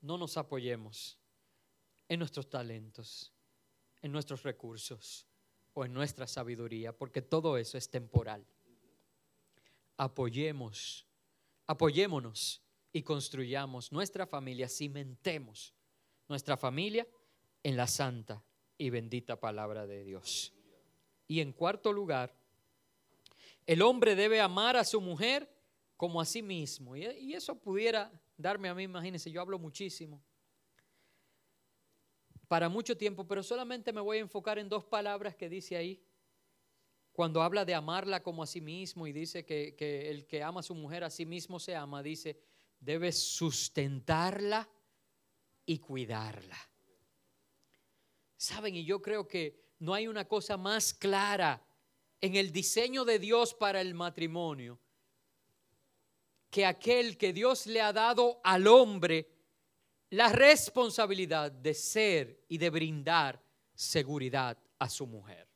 [0.00, 1.18] no nos apoyemos
[2.08, 3.30] en nuestros talentos,
[4.00, 5.27] en nuestros recursos
[5.78, 8.44] o en nuestra sabiduría, porque todo eso es temporal
[9.98, 11.04] apoyemos,
[11.66, 12.62] apoyémonos
[12.92, 15.74] y construyamos nuestra familia, cimentemos
[16.28, 17.06] nuestra familia
[17.62, 18.42] en la santa
[18.78, 20.54] y bendita palabra de Dios.
[21.26, 22.34] Y en cuarto lugar,
[23.66, 25.52] el hombre debe amar a su mujer
[25.96, 26.96] como a sí mismo.
[26.96, 30.22] Y, eso pudiera darme a mí, imagínense, yo hablo muchísimo
[32.48, 36.02] para mucho tiempo, pero solamente me voy a enfocar en dos palabras que dice ahí
[37.12, 39.74] cuando habla de amarla como a sí mismo y dice que,
[40.08, 42.40] el que ama a su mujer a sí mismo se ama, dice,
[42.78, 44.68] debe sustentarla
[45.66, 46.56] y cuidarla.
[48.36, 51.60] Saben, y yo creo que no hay una cosa más clara
[52.20, 54.78] en el diseño de Dios para el matrimonio
[56.50, 59.37] que aquel que Dios le ha dado al hombre
[60.10, 63.42] la responsabilidad de ser y de brindar
[63.74, 65.46] seguridad a su mujer.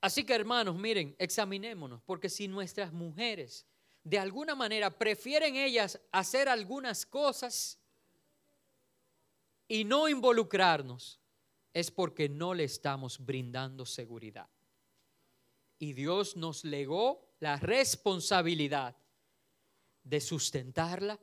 [0.00, 3.66] Así que hermanos, miren, examinémonos, porque si nuestras mujeres
[4.02, 7.78] de alguna manera prefieren ellas hacer algunas cosas
[9.68, 11.20] y no involucrarnos,
[11.72, 14.48] es porque no le estamos brindando seguridad.
[15.78, 18.96] Y Dios nos legó la responsabilidad
[20.02, 21.20] de sustentarla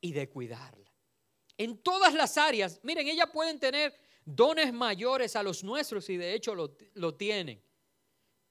[0.00, 0.85] y de cuidarla.
[1.58, 6.34] En todas las áreas, miren, ellas pueden tener dones mayores a los nuestros y de
[6.34, 7.62] hecho lo, lo tienen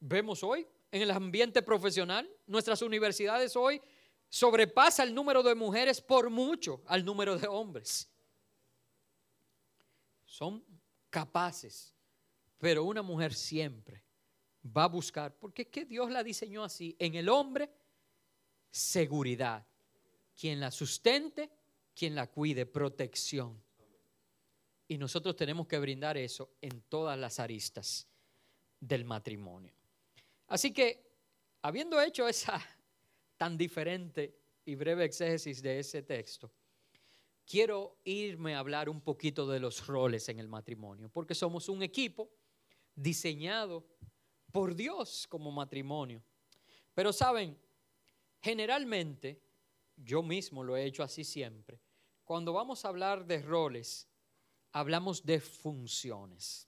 [0.07, 2.29] vemos hoy en el ambiente profesional.
[2.47, 3.81] Nuestras universidades hoy
[4.29, 8.09] sobrepasa el número de mujeres por mucho al número de hombres.
[10.25, 10.63] Son
[11.09, 11.95] capaces,
[12.57, 14.03] pero una mujer siempre
[14.65, 17.71] va a buscar, porque es que Dios la diseñó así, en el hombre,
[18.71, 19.65] seguridad.
[20.37, 21.49] Quien la sustente,
[21.95, 23.61] quien la cuide, protección.
[24.87, 28.07] Y nosotros tenemos que brindar eso en todas las aristas
[28.79, 29.73] del matrimonio.
[30.47, 31.03] Así que,
[31.61, 32.61] habiendo hecho esa
[33.37, 36.51] tan diferente y breve exégesis de ese texto,
[37.45, 41.81] quiero irme a hablar un poquito de los roles en el matrimonio, porque somos un
[41.81, 42.29] equipo
[42.93, 43.85] diseñado
[44.51, 46.23] por Dios como matrimonio.
[46.93, 47.57] Pero saben,
[48.41, 49.41] generalmente,
[49.97, 51.79] yo mismo lo he hecho así siempre,
[52.25, 54.09] cuando vamos a hablar de roles,
[54.71, 56.67] hablamos de funciones.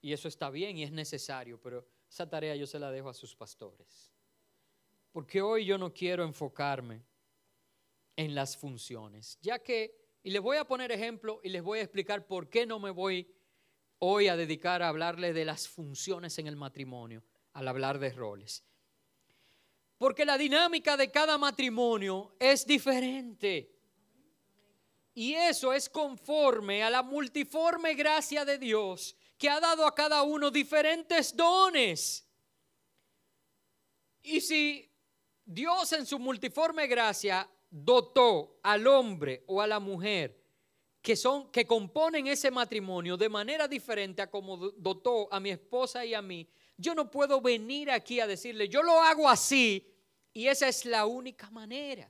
[0.00, 3.14] Y eso está bien y es necesario, pero esa tarea yo se la dejo a
[3.14, 4.12] sus pastores.
[5.12, 7.04] Porque hoy yo no quiero enfocarme
[8.16, 11.82] en las funciones, ya que, y les voy a poner ejemplo y les voy a
[11.82, 13.32] explicar por qué no me voy
[14.00, 18.64] hoy a dedicar a hablarles de las funciones en el matrimonio, al hablar de roles.
[19.96, 23.77] Porque la dinámica de cada matrimonio es diferente.
[25.18, 30.22] Y eso es conforme a la multiforme gracia de Dios que ha dado a cada
[30.22, 32.24] uno diferentes dones.
[34.22, 34.88] Y si
[35.44, 40.40] Dios en su multiforme gracia dotó al hombre o a la mujer
[41.02, 46.04] que son que componen ese matrimonio de manera diferente a como dotó a mi esposa
[46.04, 49.92] y a mí, yo no puedo venir aquí a decirle, yo lo hago así
[50.32, 52.08] y esa es la única manera,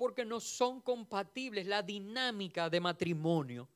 [0.00, 3.68] porque no son compatibles, la dinámica de matrimonio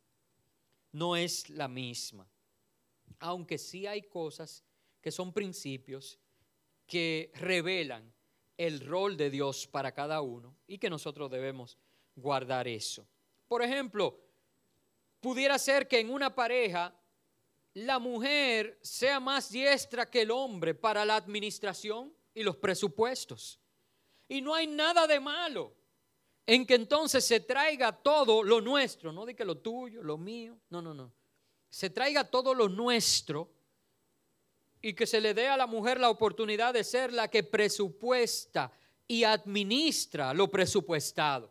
[0.93, 2.27] no es la misma
[3.20, 4.62] aunque sí hay cosas
[5.01, 6.18] que son principios
[6.87, 8.12] que revelan
[8.57, 11.79] el rol de Dios para cada uno y que nosotros debemos
[12.14, 13.07] guardar eso.
[13.49, 14.20] Por ejemplo,
[15.20, 16.95] pudiera ser que en una pareja
[17.72, 23.59] la mujer sea más diestra que el hombre para la administración y los presupuestos.
[24.29, 25.75] Y no hay nada de malo
[26.47, 30.59] en que entonces se traiga todo lo nuestro, no de que lo tuyo, lo mío,
[30.70, 31.12] no, no, no
[31.74, 33.51] se traiga todo lo nuestro
[34.80, 38.70] y que se le dé a la mujer la oportunidad de ser la que presupuesta
[39.09, 41.51] y administra lo presupuestado.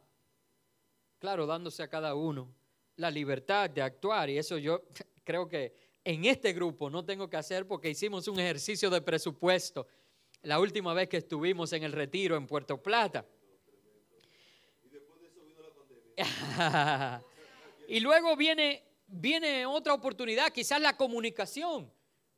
[1.20, 2.56] Claro, dándose a cada uno
[2.96, 4.84] la libertad de actuar y eso yo
[5.26, 5.76] creo que
[6.06, 9.88] en este grupo no tengo que hacer porque hicimos un ejercicio de presupuesto
[10.44, 13.26] la última vez que estuvimos en el retiro en Puerto Plata.
[17.88, 18.84] y luego viene
[19.14, 21.92] viene otra oportunidad, quizás la comunicación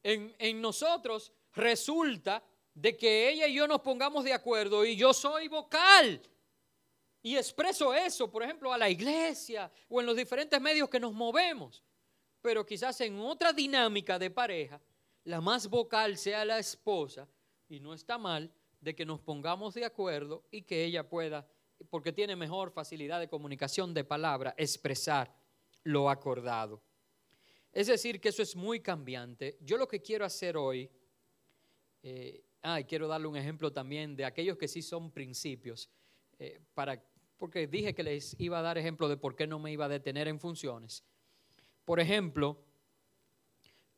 [0.04, 5.48] en, nosotros resulta de que ella y yo nos pongamos de acuerdo y yo soy
[5.48, 6.22] vocal
[7.24, 11.14] y expreso eso, por ejemplo, a la iglesia o en los diferentes medios que nos
[11.14, 11.84] movemos.
[12.42, 14.80] Pero quizás en otra dinámica de pareja,
[15.24, 17.28] la más vocal sea la esposa
[17.68, 21.48] y no está mal de que nos pongamos de acuerdo y que ella pueda,
[21.90, 25.34] porque tiene mejor facilidad de comunicación de palabra, expresar
[25.84, 26.82] lo acordado.
[27.72, 29.58] Es decir, que eso es muy cambiante.
[29.62, 30.90] Yo lo que quiero hacer hoy,
[32.04, 35.90] eh, ah, y quiero darle un ejemplo también de aquellos que sí son principios,
[36.40, 37.04] eh, para,
[37.38, 39.90] porque dije que les iba a dar ejemplo de por qué no me iba a
[39.90, 41.04] detener en funciones.
[41.84, 42.64] Por ejemplo,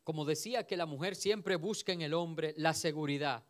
[0.03, 3.45] como decía que la mujer siempre busca en el hombre la seguridad,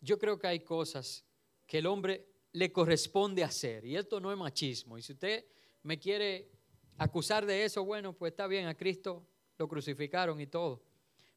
[0.00, 1.24] yo creo que hay cosas
[1.66, 5.44] que el hombre le corresponde hacer, y esto no es machismo, y si usted
[5.82, 6.48] me quiere
[6.96, 9.26] acusar de eso, bueno, pues está bien, a Cristo
[9.58, 10.80] lo crucificaron y todo.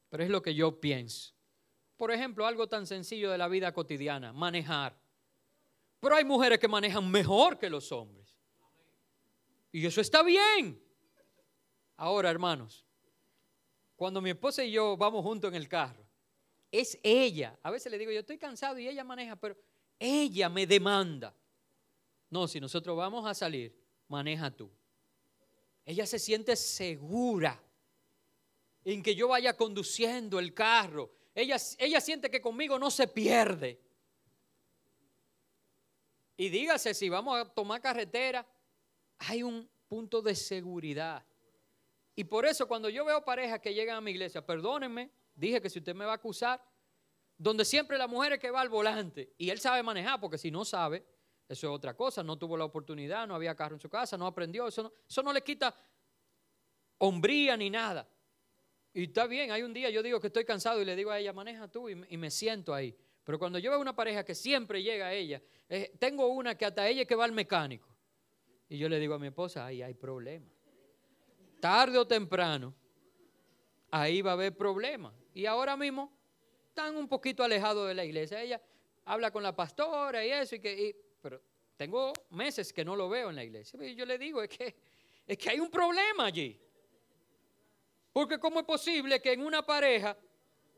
[0.09, 1.33] Pero es lo que yo pienso.
[1.97, 4.95] Por ejemplo, algo tan sencillo de la vida cotidiana, manejar.
[5.99, 8.37] Pero hay mujeres que manejan mejor que los hombres.
[9.71, 10.79] Y eso está bien.
[11.97, 12.85] Ahora, hermanos,
[13.95, 16.05] cuando mi esposa y yo vamos juntos en el carro,
[16.71, 17.57] es ella.
[17.63, 19.57] A veces le digo, yo estoy cansado y ella maneja, pero
[19.99, 21.35] ella me demanda.
[22.29, 23.75] No, si nosotros vamos a salir,
[24.07, 24.69] maneja tú.
[25.85, 27.61] Ella se siente segura
[28.83, 31.11] en que yo vaya conduciendo el carro.
[31.33, 33.79] Ella, ella siente que conmigo no se pierde.
[36.35, 38.45] Y dígase, si vamos a tomar carretera,
[39.17, 41.25] hay un punto de seguridad.
[42.15, 45.69] Y por eso cuando yo veo parejas que llegan a mi iglesia, perdónenme, dije que
[45.69, 46.63] si usted me va a acusar,
[47.37, 50.49] donde siempre la mujer es que va al volante y él sabe manejar, porque si
[50.49, 51.05] no sabe,
[51.47, 54.25] eso es otra cosa, no tuvo la oportunidad, no había carro en su casa, no
[54.25, 55.73] aprendió, eso no, eso no le quita
[56.97, 58.07] hombría ni nada.
[58.93, 61.19] Y está bien, hay un día yo digo que estoy cansado y le digo a
[61.19, 62.95] ella, maneja tú y, me siento ahí.
[63.23, 65.41] Pero cuando yo veo una pareja que siempre llega a ella,
[65.99, 67.87] tengo una que hasta ella que va al mecánico.
[68.69, 70.47] Y yo le digo a mi esposa, ahí hay problema.
[71.59, 72.73] Tarde o temprano,
[73.91, 75.13] ahí va a haber problema.
[75.33, 76.16] Y ahora mismo
[76.77, 78.39] están un poquito alejados de la iglesia.
[78.39, 78.61] Ella
[79.05, 81.41] habla con la pastora y eso, y que, pero
[81.75, 83.83] tengo meses que no lo veo en la iglesia.
[83.83, 84.75] Y yo le digo, es que,
[85.25, 86.55] es que hay un problema allí.
[88.13, 90.15] Porque ¿cómo es posible que en una pareja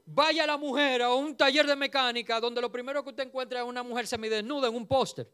[0.05, 3.65] vaya la mujer a un taller de mecánica donde lo primero que usted encuentra es
[3.65, 5.29] una mujer semidesnuda en un póster?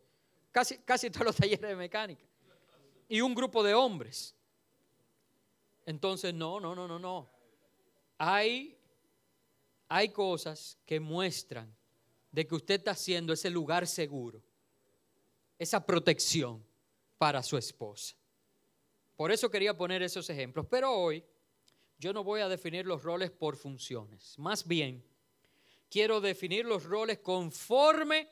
[0.52, 2.26] Casi, casi todos los talleres de mecánica.
[3.08, 4.36] Y un grupo de hombres.
[5.86, 7.30] Entonces, no, no, no, no, no.
[8.18, 8.76] Hay,
[9.96, 11.74] hay cosas que muestran
[12.30, 14.44] de que usted está haciendo ese lugar seguro,
[15.58, 16.62] esa protección
[17.18, 18.14] para su esposa.
[19.16, 20.66] Por eso quería poner esos ejemplos.
[20.70, 21.24] Pero hoy
[21.98, 24.38] yo no voy a definir los roles por funciones.
[24.38, 25.02] Más bien,
[25.90, 28.28] quiero definir los roles conforme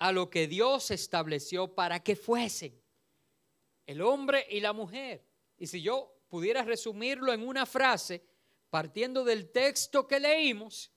[0.00, 2.76] a lo que Dios estableció para que fuesen
[3.86, 5.24] el hombre y la mujer.
[5.58, 8.20] Y si yo pudiera resumirlo en una frase,
[8.68, 10.90] partiendo del texto que leímos,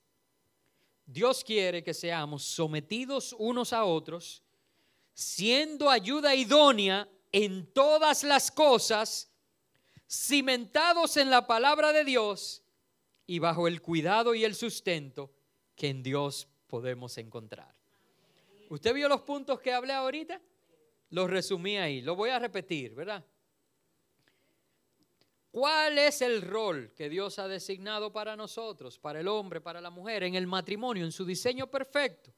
[1.10, 4.42] Dios quiere que seamos sometidos unos a otros,
[5.14, 9.32] siendo ayuda idónea en todas las cosas,
[10.06, 12.62] cimentados en la palabra de Dios
[13.26, 15.32] y bajo el cuidado y el sustento
[15.74, 17.74] que en Dios podemos encontrar.
[18.68, 20.38] ¿Usted vio los puntos que hablé ahorita?
[21.08, 23.24] Los resumí ahí, lo voy a repetir, ¿verdad?
[25.50, 29.90] ¿Cuál es el rol que Dios ha designado para nosotros, para el hombre, para la
[29.90, 32.32] mujer, en el matrimonio, en su diseño perfecto?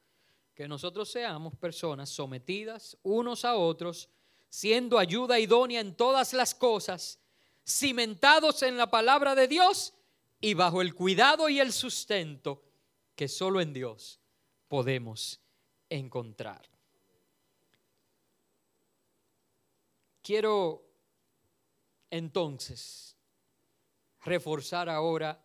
[0.55, 4.09] Que nosotros seamos personas sometidas unos a otros,
[4.49, 7.19] siendo ayuda idónea en todas las cosas,
[7.67, 9.93] cimentados en la palabra de Dios
[10.41, 12.63] y bajo el cuidado y el sustento
[13.17, 14.21] que solo en Dios
[14.69, 15.41] podemos
[15.89, 16.69] encontrar.
[20.23, 20.90] Quiero
[22.11, 23.17] entonces
[24.25, 25.45] reforzar ahora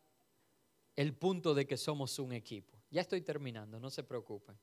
[0.96, 2.78] el punto de que somos un equipo.
[2.90, 4.58] Ya estoy terminando, no se preocupen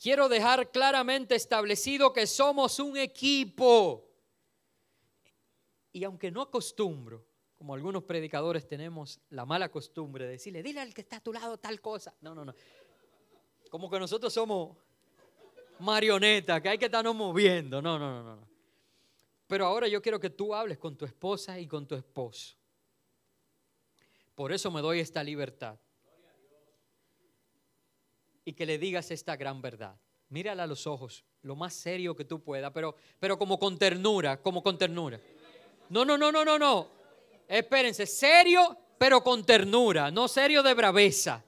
[0.00, 4.08] quiero dejar claramente establecido que somos un equipo.
[5.92, 7.24] Y aunque no acostumbro,
[7.54, 11.32] como algunos predicadores tenemos la mala costumbre de decirle, dile al que está a tu
[11.32, 12.14] lado tal cosa.
[12.20, 12.54] No, no, no.
[13.70, 14.76] Como que nosotros somos
[15.80, 17.80] marionetas, que hay que estarnos moviendo.
[17.80, 18.55] No, no, no, no.
[19.46, 22.56] Pero ahora yo quiero que tú hables con tu esposa y con tu esposo.
[24.34, 25.78] Por eso me doy esta libertad
[28.44, 29.98] y que le digas esta gran verdad.
[30.28, 34.40] Mírala a los ojos, lo más serio que tú puedas, pero, pero como con ternura,
[34.40, 35.20] como con ternura.
[35.88, 36.88] No, no, no, no, no, no.
[37.48, 41.44] Espérense, serio, pero con ternura, no serio de braveza.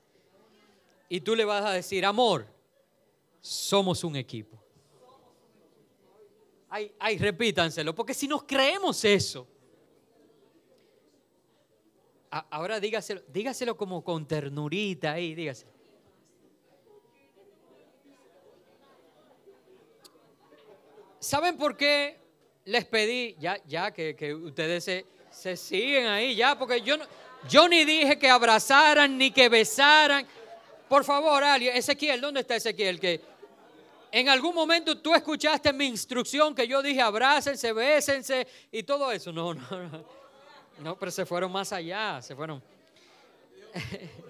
[1.09, 2.47] Y tú le vas a decir, amor,
[3.41, 4.58] somos un equipo.
[6.71, 9.47] Ay, ay, repítanselo, porque si nos creemos eso,
[12.31, 15.73] ahora dígaselo, dígaselo como con ternurita ahí, dígaselo.
[21.19, 22.19] ¿Saben por qué
[22.65, 26.59] les pedí, ya, ya que, ustedes se, se, siguen ahí, ya?
[26.59, 26.97] Porque yo,
[27.49, 30.27] yo ni dije que abrazaran ni que besaran.
[30.89, 33.01] Por favor, alguien, Ezequiel, ¿dónde está Ezequiel?
[33.01, 33.21] Que
[34.11, 39.33] en algún momento tú escuchaste mi instrucción que yo dije abrácense, bésense y todo eso.
[39.33, 40.05] No, no, no.
[40.79, 42.63] No, pero se fueron más allá, se fueron.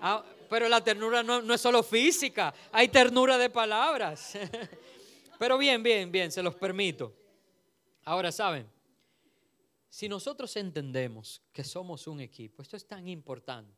[0.00, 4.38] Ah, pero la ternura no, no es solo física, hay ternura de palabras.
[5.38, 7.14] Pero bien, bien, bien, se los permito.
[8.04, 8.68] Ahora, ¿saben?
[9.88, 13.77] Si nosotros entendemos que somos un equipo, esto es tan importante,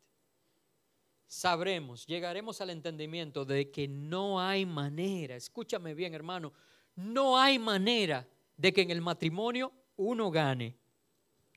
[1.30, 6.52] sabremos, llegaremos al entendimiento de que no hay manera, escúchame bien hermano,
[6.96, 8.26] no hay manera
[8.56, 10.76] de que en el matrimonio uno gane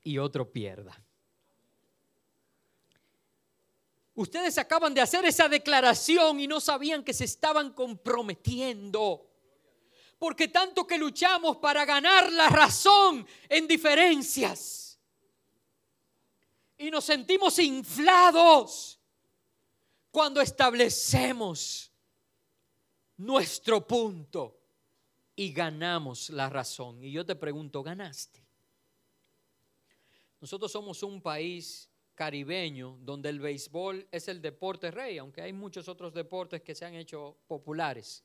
[0.04, 0.96] y otro pierda.
[4.14, 9.28] Ustedes acaban de hacer esa declaración y no sabían que se estaban comprometiendo
[10.20, 15.00] porque tanto que luchamos para ganar la razón en diferencias.
[16.78, 18.93] Y nos sentimos inflados
[20.14, 21.90] cuando establecemos
[23.16, 24.60] nuestro punto
[25.34, 27.02] y ganamos la razón.
[27.02, 28.40] Y yo te pregunto, ¿ganaste?
[30.40, 35.88] Nosotros somos un país caribeño donde el béisbol es el deporte rey, aunque hay muchos
[35.88, 38.22] otros deportes que se han hecho populares.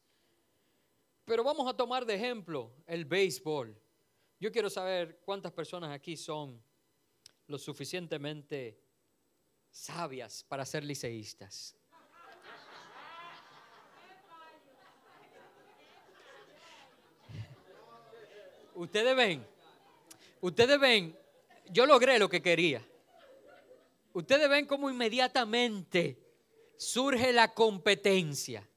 [1.26, 3.76] Pero vamos a tomar de ejemplo el béisbol.
[4.40, 6.62] Yo quiero saber cuántas personas aquí son
[7.48, 8.80] lo suficientemente
[9.72, 11.79] sabias para ser liceístas.
[18.80, 19.46] Ustedes ven,
[20.42, 21.18] ustedes ven,
[21.70, 22.82] yo logré lo que quería.
[24.14, 26.18] Ustedes ven cómo inmediatamente
[26.78, 28.68] surge la competencia.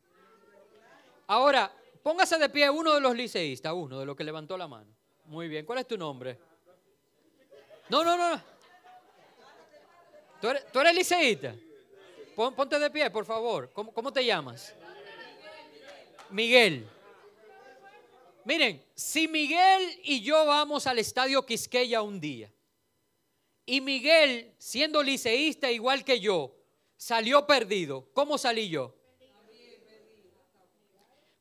[1.28, 1.72] Ahora,
[2.02, 4.90] Póngase de pie uno de los liceístas, uno de los que levantó la mano.
[5.26, 6.36] Muy bien, ¿cuál es tu nombre?
[7.88, 8.42] No, no, no.
[10.40, 11.54] ¿Tú eres, liceísta?
[12.34, 13.70] ponte de pie, por favor.
[13.72, 14.74] ¿Cómo, ¿Cómo te llamas?
[16.30, 16.88] Miguel.
[18.44, 22.52] Miren, si Miguel y yo vamos al estadio Quisqueya un día,
[23.64, 26.56] y Miguel, siendo liceísta igual que yo,
[26.96, 28.94] salió perdido, ¿cómo salí yo?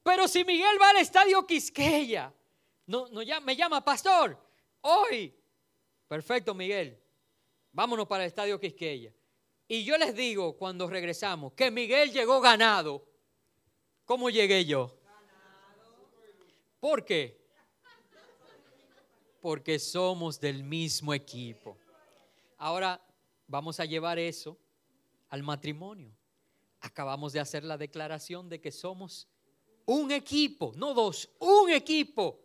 [0.03, 2.33] Pero si Miguel va al estadio Quisqueya,
[2.87, 4.37] no, no, ya, me llama, pastor,
[4.81, 5.33] hoy.
[6.07, 6.99] Perfecto, Miguel.
[7.71, 9.13] Vámonos para el estadio Quisqueya.
[9.67, 13.07] Y yo les digo cuando regresamos que Miguel llegó ganado.
[14.05, 15.00] ¿Cómo llegué yo?
[16.81, 17.39] ¿Por qué?
[19.39, 21.77] Porque somos del mismo equipo.
[22.57, 22.99] Ahora
[23.47, 24.57] vamos a llevar eso
[25.29, 26.11] al matrimonio.
[26.79, 29.27] Acabamos de hacer la declaración de que somos
[29.85, 32.43] un equipo, no dos, un equipo.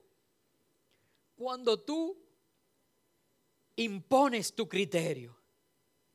[1.34, 2.22] Cuando tú
[3.76, 5.34] impones tu criterio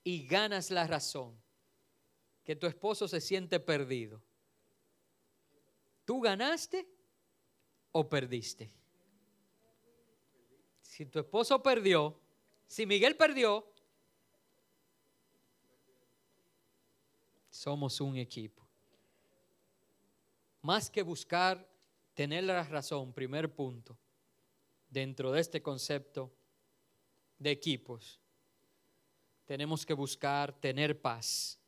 [0.03, 1.41] y ganas la razón,
[2.43, 4.21] que tu esposo se siente perdido,
[6.05, 6.87] ¿tú ganaste
[7.91, 8.71] o perdiste?
[10.81, 12.19] Si tu esposo perdió,
[12.67, 13.65] si Miguel perdió,
[17.49, 18.67] somos un equipo.
[20.61, 21.67] Más que buscar
[22.13, 23.97] tener la razón, primer punto,
[24.89, 26.31] dentro de este concepto
[27.39, 28.19] de equipos,
[29.45, 31.59] tenemos que buscar tener paz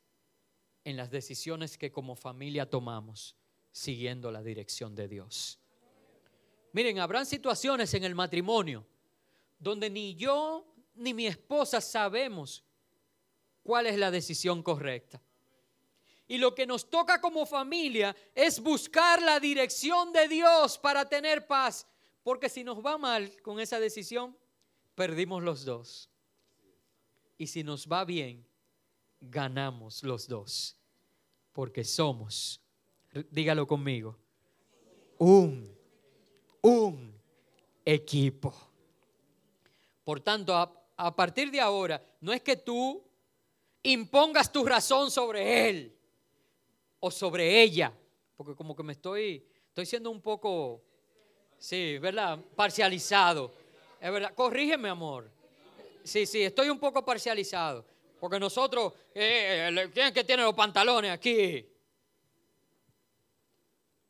[0.84, 3.34] en las decisiones que como familia tomamos,
[3.72, 5.58] siguiendo la dirección de Dios.
[6.74, 8.84] Miren, habrán situaciones en el matrimonio
[9.60, 10.66] donde ni yo
[10.96, 12.64] ni mi esposa sabemos
[13.62, 15.22] cuál es la decisión correcta.
[16.26, 21.46] Y lo que nos toca como familia es buscar la dirección de Dios para tener
[21.46, 21.86] paz.
[22.24, 24.36] Porque si nos va mal con esa decisión,
[24.96, 26.10] perdimos los dos.
[27.38, 28.44] Y si nos va bien,
[29.20, 30.76] ganamos los dos.
[31.52, 32.60] Porque somos,
[33.30, 34.18] dígalo conmigo,
[35.18, 35.83] un,
[36.64, 37.14] un
[37.84, 38.54] equipo.
[40.02, 43.02] Por tanto, a, partir de ahora, no es que tú
[43.82, 45.96] impongas tu razón sobre él
[47.00, 47.92] o sobre ella,
[48.36, 50.82] porque como que me estoy, estoy siendo un poco,
[51.58, 52.38] sí, ¿verdad?
[52.56, 53.52] Parcializado.
[54.00, 55.30] Es verdad, corrígeme, amor.
[56.02, 57.84] Sí, sí, estoy un poco parcializado.
[58.18, 61.66] Porque nosotros, eh, eh ¿quién es que tiene los pantalones aquí?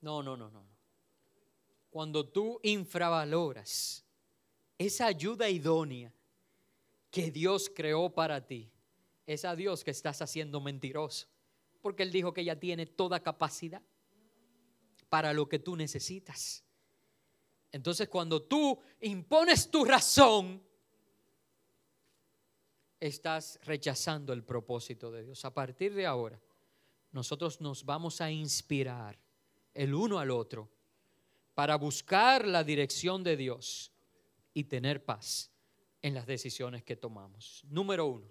[0.01, 0.64] No, no, no, no.
[1.95, 4.05] Cuando tú infravaloras
[4.77, 6.13] esa ayuda idónea
[7.09, 8.69] que Dios creó para ti,
[9.25, 11.29] es a Dios que estás haciendo mentiroso
[11.81, 13.81] porque Él dijo que ella tiene toda capacidad
[15.09, 16.65] para lo que tú necesitas.
[17.71, 20.61] Entonces cuando tú impones tu razón,
[22.99, 25.45] estás rechazando el propósito de Dios.
[25.45, 26.41] A partir de ahora,
[27.13, 29.17] nosotros nos vamos a inspirar
[29.73, 30.75] el uno al otro
[31.55, 33.93] para buscar la dirección de Dios
[34.53, 35.51] y tener paz
[36.03, 37.63] en las decisiones que tomamos.
[37.69, 38.27] Número uno.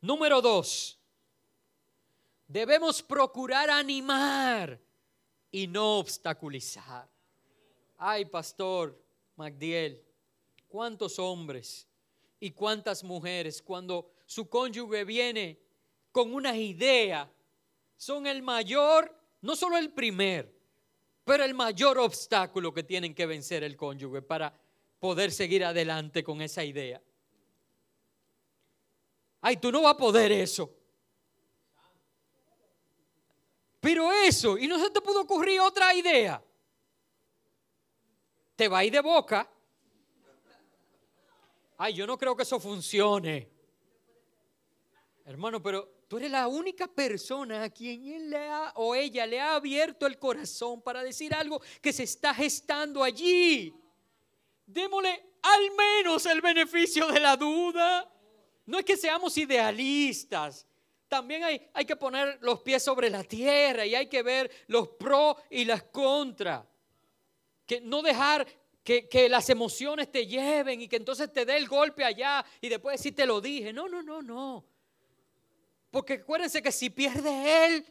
[0.00, 0.98] Número dos,
[2.48, 4.80] Debemos procurar animar
[5.50, 7.06] y no obstaculizar.
[7.98, 8.98] Ay, pastor
[9.36, 10.02] Magdiel,
[10.66, 11.86] cuántos hombres
[12.40, 15.60] y cuántas mujeres cuando su cónyuge viene
[16.10, 17.30] con una idea,
[17.98, 20.57] son el mayor, no solo el primer,
[21.28, 24.50] pero el mayor obstáculo que tienen que vencer el cónyuge para
[24.98, 27.02] poder seguir adelante con esa idea.
[29.42, 30.74] Ay, tú no vas a poder eso.
[33.78, 36.42] Pero eso, y no se te pudo ocurrir otra idea.
[38.56, 39.46] Te va a ir de boca.
[41.76, 43.50] Ay, yo no creo que eso funcione.
[45.26, 49.40] Hermano, pero tú eres la única persona a quien él le ha, o ella le
[49.40, 53.74] ha abierto el corazón para decir algo que se está gestando allí.
[54.66, 58.10] Démosle al menos el beneficio de la duda.
[58.66, 60.66] No es que seamos idealistas,
[61.08, 64.88] también hay, hay, que poner los pies sobre la tierra y hay que ver los
[64.88, 66.64] pros y las contras.
[67.64, 68.46] Que no dejar
[68.84, 72.68] que, que, las emociones te lleven y que entonces te dé el golpe allá y
[72.68, 73.72] después decir te lo dije.
[73.72, 74.66] No, no, no, no.
[75.90, 77.86] Porque acuérdense que si pierde él,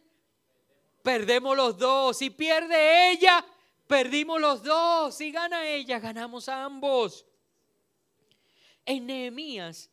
[1.01, 2.17] perdemos los dos.
[2.17, 3.45] Si pierde ella,
[3.87, 5.15] perdimos los dos.
[5.15, 7.25] Si gana ella, ganamos a ambos.
[8.85, 9.89] En Nehemías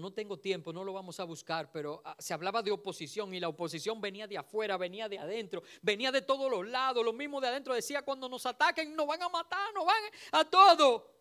[0.00, 3.40] no tengo tiempo, no lo vamos a buscar, pero ah, se hablaba de oposición y
[3.40, 7.40] la oposición venía de afuera, venía de adentro, venía de todos los lados, lo mismo
[7.40, 11.12] de adentro decía, cuando nos ataquen nos van a matar, nos van a todo.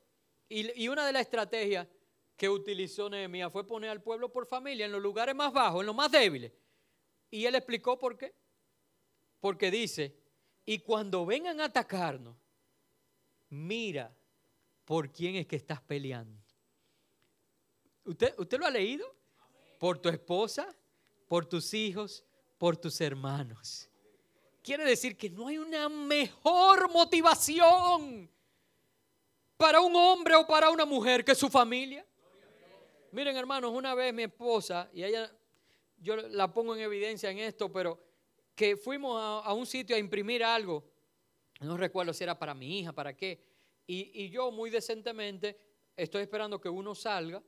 [0.48, 1.86] Y, una de las estrategias
[2.40, 5.88] que utilizó Nehemías fue poner al pueblo por familia en los lugares más bajos, en
[5.88, 6.54] los más débiles.
[7.30, 8.34] Y él explicó por qué.
[9.42, 10.16] Porque dice,
[10.66, 12.38] y cuando vengan a atacarnos,
[13.50, 14.16] mira
[14.86, 16.42] por quién es que estás peleando.
[18.06, 19.14] ¿Usted, lo ha leído?
[19.78, 20.74] Por tu esposa,
[21.28, 22.24] por tus hijos,
[22.58, 23.90] por tus hermanos.
[24.64, 28.32] quiere decir que no hay una mejor motivación
[29.58, 32.06] para un hombre o para una mujer que su familia.
[33.12, 35.32] Miren, hermanos, una vez mi esposa, y ella,
[35.98, 38.00] yo la pongo en evidencia en esto, pero
[38.56, 40.84] que fuimos a, un sitio a imprimir algo,
[41.62, 43.44] no recuerdo si era para mi hija, para qué,
[43.88, 45.58] y, y yo muy decentemente
[45.96, 47.42] estoy esperando que uno salga,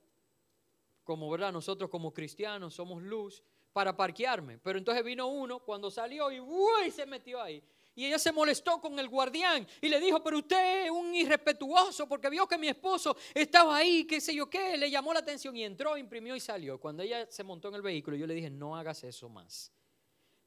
[1.03, 3.43] como verdad, nosotros como cristianos somos luz,
[3.73, 4.57] para parquearme.
[4.59, 7.63] Pero entonces vino uno cuando salió y uy, se metió ahí.
[7.93, 12.07] Y ella se molestó con el guardián y le dijo, pero usted es un irrespetuoso
[12.07, 15.55] porque vio que mi esposo estaba ahí, qué sé yo qué, le llamó la atención
[15.57, 16.79] y entró, imprimió y salió.
[16.79, 19.73] Cuando ella se montó en el vehículo, yo le dije, no hagas eso más.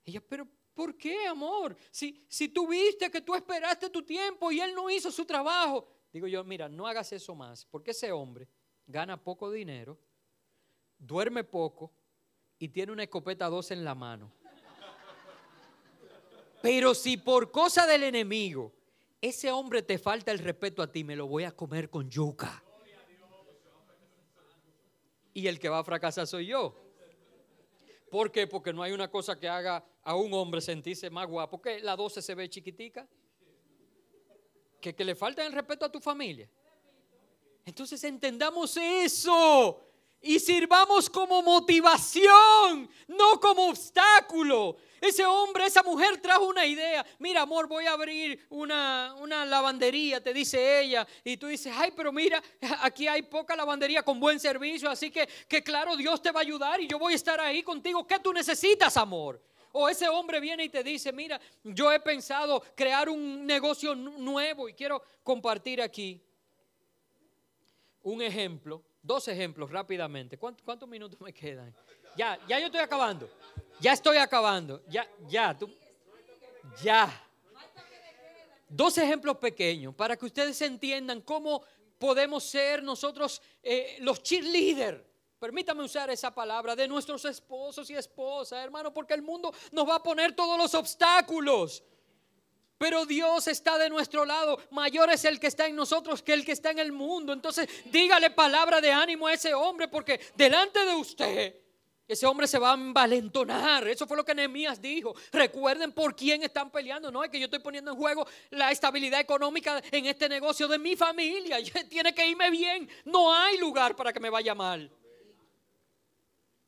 [0.05, 1.77] Ella, pero ¿por qué, amor?
[1.91, 5.87] Si, si tú viste que tú esperaste tu tiempo y él no hizo su trabajo.
[6.13, 8.49] Digo yo, mira, no hagas eso más, porque ese hombre
[8.87, 9.99] gana poco dinero,
[10.97, 11.93] duerme poco
[12.59, 14.33] y tiene una escopeta dos en la mano.
[16.65, 18.73] Pero si por cosa del enemigo
[19.21, 22.65] ese hombre te falta el respeto a ti, me lo voy a comer con yuca.
[25.35, 26.75] Y el que va a fracasar soy yo.
[28.11, 28.47] ¿Por qué?
[28.47, 31.97] Porque no hay una cosa que haga a un hombre sentirse más guapo que la
[31.97, 33.07] 12 se ve chiquitica.
[34.81, 36.49] Que, que le falta el respeto a tu familia.
[37.67, 39.85] Entonces entendamos eso
[40.23, 44.79] y sirvamos como motivación, no como obstáculo.
[45.05, 47.05] Ese hombre, esa mujer trajo una idea.
[47.19, 51.07] Mira, amor, voy a abrir una, una, lavandería, te dice ella.
[51.23, 52.43] Y tú dices, ay, pero mira,
[52.81, 56.43] aquí hay poca lavandería con buen servicio, así que, que claro, Dios te va a
[56.43, 58.07] ayudar y yo voy a estar ahí contigo.
[58.07, 59.43] ¿Qué tú necesitas, amor?
[59.73, 64.71] O ese hombre viene y te dice, mira, yo he pensado crear un negocio nuevo
[64.71, 66.23] y quiero compartir aquí
[68.03, 70.39] un ejemplo Dos ejemplos rápidamente.
[70.39, 71.75] ¿Cuántos, minutos me quedan?
[72.17, 73.29] Ya, ya yo estoy acabando.
[73.81, 74.83] Ya estoy acabando.
[74.89, 75.57] Ya, ya.
[76.83, 77.23] Ya.
[78.69, 81.63] Dos ejemplos pequeños para que ustedes entiendan cómo
[81.99, 85.03] podemos ser nosotros eh, los cheerleaders.
[85.39, 89.97] Permítame usar esa palabra de nuestros esposos y esposas, hermano, porque el mundo nos va
[89.97, 91.83] a poner todos los obstáculos.
[92.79, 94.59] Pero Dios está de nuestro lado.
[94.71, 97.33] Mayor es el que está en nosotros que el que está en el mundo.
[97.33, 101.64] Entonces dígale palabra de ánimo a ese hombre porque delante de usted
[102.07, 103.89] ese hombre se va a envalentonar.
[103.89, 105.15] Eso fue lo que Nehemías dijo.
[105.33, 107.11] Recuerden por quién están peleando.
[107.11, 110.79] No es que yo estoy poniendo en juego la estabilidad económica en este negocio de
[110.79, 111.59] mi familia.
[111.89, 112.89] Tiene que irme bien.
[113.07, 114.91] No hay lugar para que me vaya mal.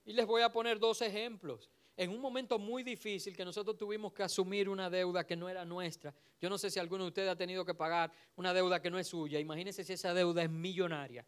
[0.06, 4.12] Y les voy a poner dos ejemplos en un momento muy difícil que nosotros tuvimos
[4.12, 6.14] que asumir una deuda que no era nuestra.
[6.40, 8.98] Yo no sé si alguno de ustedes ha tenido que pagar una deuda que no
[8.98, 9.38] es suya.
[9.38, 11.26] Imagínense si esa deuda es millonaria.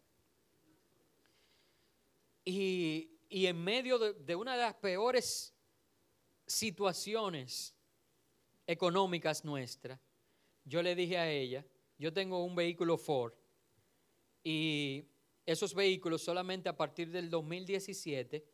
[2.45, 5.53] Y, en medio de, de una de las peores
[6.45, 7.75] situaciones
[8.67, 9.99] económicas nuestras,
[10.65, 11.65] yo le dije a ella,
[11.97, 13.33] yo tengo un vehículo Ford
[14.43, 15.05] y
[15.45, 18.45] esos vehículos solamente a partir del 2017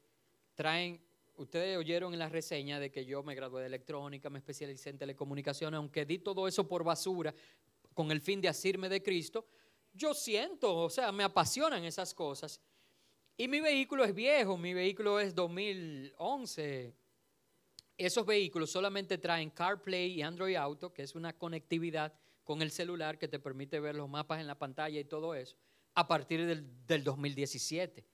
[0.56, 1.06] traen
[1.38, 4.98] ustedes oyeron en la reseña de que yo me gradué de electrónica, me especialicé en
[4.98, 7.34] telecomunicaciones, aunque di todo eso por basura
[7.94, 9.46] con el fin de asirme de Cristo,
[9.94, 12.60] yo siento, o sea, me apasionan esas cosas.
[13.38, 16.96] Y mi vehículo es viejo, mi vehículo es 2011.
[17.98, 22.14] Esos vehículos solamente traen CarPlay y Android Auto, que es una conectividad
[22.46, 25.58] con el celular que te permite ver los mapas en la pantalla y todo eso,
[25.96, 28.06] a partir del, del 2017.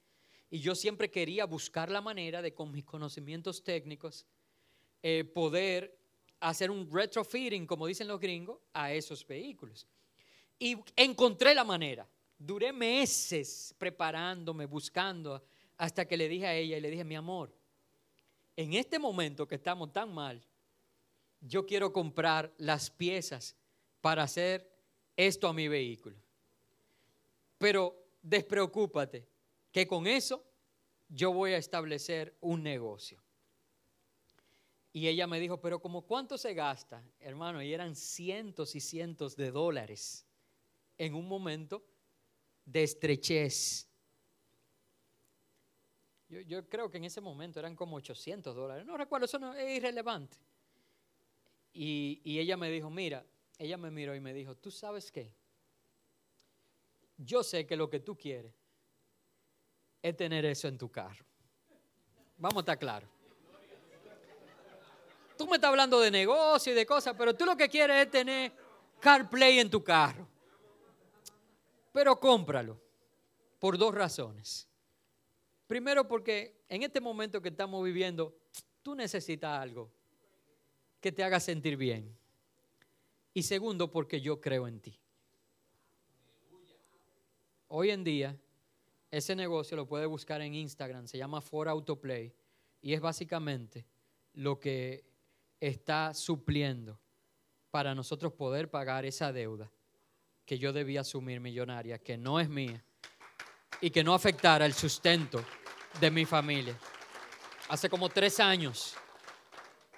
[0.49, 4.25] Y yo siempre quería buscar la manera de, con mis conocimientos técnicos,
[5.03, 5.99] eh, poder
[6.39, 9.87] hacer un retrofitting, como dicen los gringos, a esos vehículos.
[10.57, 12.07] Y encontré la manera.
[12.43, 15.43] Duré meses preparándome, buscando,
[15.77, 17.53] hasta que le dije a ella y le dije, mi amor,
[18.55, 20.41] en este momento que estamos tan mal,
[21.39, 23.55] yo quiero comprar las piezas
[24.01, 24.67] para hacer
[25.15, 26.17] esto a mi vehículo.
[27.59, 29.27] Pero despreocúpate,
[29.71, 30.43] que con eso
[31.09, 33.21] yo voy a establecer un negocio.
[34.93, 39.35] Y ella me dijo, pero como cuánto se gasta, hermano, y eran cientos y cientos
[39.35, 40.25] de dólares
[40.97, 41.83] en un momento
[42.71, 43.87] de estrechez.
[46.29, 49.77] Yo, creo que en ese momento eran como 800 dólares, no recuerdo, eso no, es
[49.77, 50.37] irrelevante.
[51.73, 53.25] Y, y ella me dijo, mira,
[53.57, 55.33] ella me miró y me dijo, ¿tú sabes qué?
[57.17, 58.53] Yo sé que lo que tú quieres
[60.01, 61.25] es tener eso en tu carro.
[62.37, 63.09] Vamos a estar claros.
[65.37, 68.11] Tú me estás hablando de negocio y de cosas, pero tú lo que quieres es
[68.11, 68.53] tener
[69.01, 70.30] CarPlay en tu carro.
[71.91, 72.79] Pero cómpralo
[73.59, 74.67] por dos razones.
[75.67, 78.35] Primero porque en este momento que estamos viviendo,
[78.81, 79.91] tú necesitas algo
[80.99, 82.17] que te haga sentir bien.
[83.33, 84.99] Y segundo, porque yo creo en ti.
[87.67, 88.37] Hoy en día,
[89.09, 92.33] ese negocio lo puede buscar en Instagram, se llama For Autoplay,
[92.81, 93.85] y es básicamente
[94.33, 95.05] lo que
[95.59, 96.99] está supliendo
[97.69, 99.71] para nosotros poder pagar esa deuda
[100.45, 102.83] que yo debía asumir millonaria, que no es mía,
[103.81, 105.43] y que no afectara el sustento
[105.99, 106.77] de mi familia.
[107.69, 108.95] Hace como tres años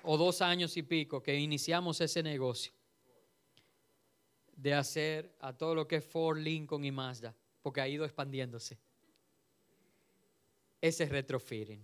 [0.04, 2.74] o dos años y pico que iniciamos ese negocio
[4.56, 8.78] de hacer a todo lo que es Ford, Lincoln y Mazda, porque ha ido expandiéndose.
[10.80, 11.84] Ese retrofitting.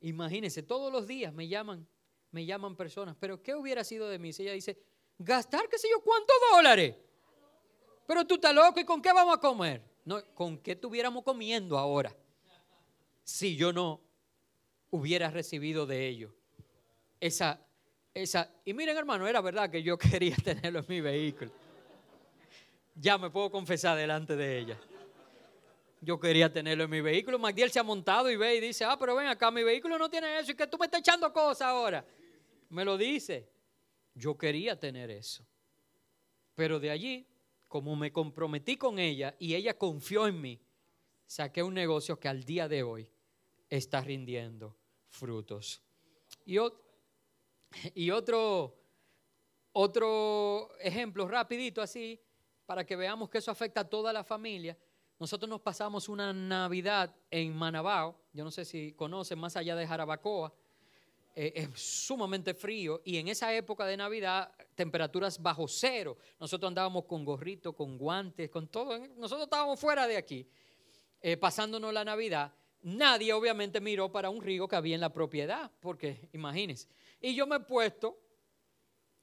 [0.00, 1.86] Imagínense, todos los días me llaman,
[2.30, 4.78] me llaman personas, pero ¿qué hubiera sido de mí si ella dice,
[5.18, 6.94] gastar qué sé yo cuántos dólares?
[8.06, 9.82] Pero tú estás loco y con qué vamos a comer?
[10.04, 12.14] No, ¿con qué estuviéramos comiendo ahora?
[13.24, 14.00] Si yo no
[14.90, 16.32] hubiera recibido de ellos
[17.20, 17.60] esa,
[18.14, 18.50] esa.
[18.64, 21.50] Y miren, hermano, era verdad que yo quería tenerlo en mi vehículo.
[22.94, 24.78] Ya me puedo confesar delante de ella.
[26.00, 27.38] Yo quería tenerlo en mi vehículo.
[27.38, 30.08] Magdiel se ha montado y ve y dice, ah, pero ven acá, mi vehículo no
[30.08, 32.04] tiene eso y que tú me estás echando cosas ahora.
[32.70, 33.48] Me lo dice.
[34.18, 35.46] Yo quería tener eso.
[36.56, 37.24] Pero de allí,
[37.68, 40.60] como me comprometí con ella y ella confió en mí,
[41.24, 43.08] saqué un negocio que al día de hoy
[43.70, 45.80] está rindiendo frutos.
[46.44, 46.56] Y,
[47.94, 48.76] y otro,
[49.72, 52.20] otro ejemplo rapidito así,
[52.66, 54.76] para que veamos que eso afecta a toda la familia.
[55.20, 59.86] Nosotros nos pasamos una Navidad en Manabao, yo no sé si conocen, más allá de
[59.86, 60.52] Jarabacoa,
[61.34, 66.16] eh, es sumamente frío y en esa época de Navidad temperaturas bajo cero.
[66.38, 68.98] Nosotros andábamos con gorrito, con guantes, con todo.
[69.16, 70.48] Nosotros estábamos fuera de aquí,
[71.20, 72.52] eh, pasándonos la Navidad
[72.82, 76.88] Nadie obviamente miró para un río que había en la propiedad, porque imagínense.
[77.20, 78.18] Y yo me he puesto,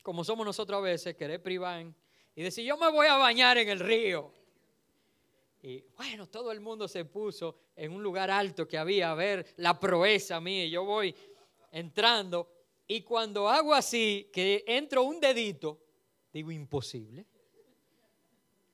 [0.04, 1.86] como somos nosotros a veces, querer privar
[2.36, 4.32] y decir, yo me voy a bañar en el río.
[5.62, 9.54] Y bueno, todo el mundo se puso en un lugar alto que había a ver
[9.58, 10.68] la proeza mía.
[10.68, 11.16] Yo voy
[11.76, 12.50] entrando
[12.88, 15.78] y cuando hago así, que entro un dedito,
[16.32, 17.26] digo, imposible.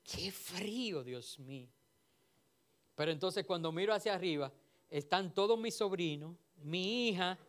[0.03, 1.67] Qué frío, Dios mío.
[2.93, 4.51] Pero entonces cuando miro hacia arriba,
[4.87, 7.39] están todos mis sobrinos, mi hija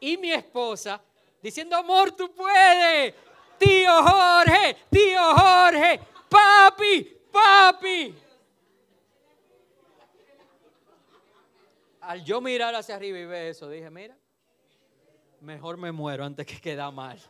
[0.00, 1.02] y mi esposa
[1.42, 3.14] diciendo, amor, tú puedes.
[3.58, 6.00] Tío Jorge, tío Jorge,
[6.30, 8.14] papi, papi.
[12.00, 14.16] Al yo mirar hacia arriba y ver eso, dije, mira,
[15.44, 17.20] mejor me muero antes que queda mal.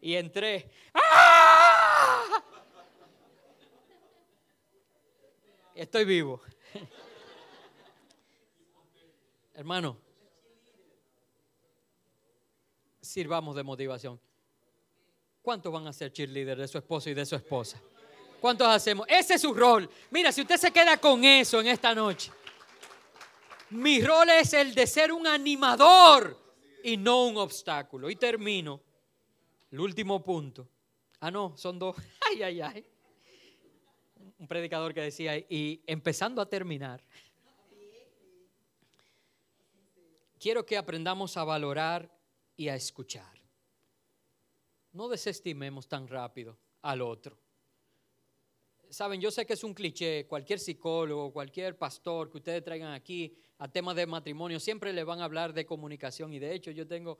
[0.00, 0.70] Y entré.
[0.94, 2.42] ¡Ah!
[5.74, 6.40] Estoy vivo.
[9.54, 9.96] Hermano,
[13.00, 14.20] sirvamos de motivación.
[15.40, 17.80] ¿Cuántos van a ser cheerleader de su esposo y de su esposa?
[18.40, 19.06] ¿Cuántos hacemos?
[19.08, 19.88] Ese es su rol.
[20.10, 22.32] Mira, si usted se queda con eso en esta noche,
[23.70, 26.41] mi rol es el de ser un animador
[26.84, 28.10] y no un obstáculo.
[28.10, 28.80] Y termino.
[29.70, 30.68] El último punto.
[31.20, 31.96] Ah, no, son dos.
[32.30, 32.86] Ay, ay, ay.
[34.38, 37.02] Un predicador que decía, y empezando a terminar.
[40.42, 42.10] quiero que aprendamos a valorar
[42.56, 43.40] y a escuchar.
[44.90, 47.38] No desestimemos tan rápido al otro.
[48.92, 53.34] Saben, yo sé que es un cliché, cualquier psicólogo, cualquier pastor que ustedes traigan aquí
[53.56, 56.30] a temas de matrimonio, siempre le van a hablar de comunicación.
[56.34, 57.18] Y de hecho yo tengo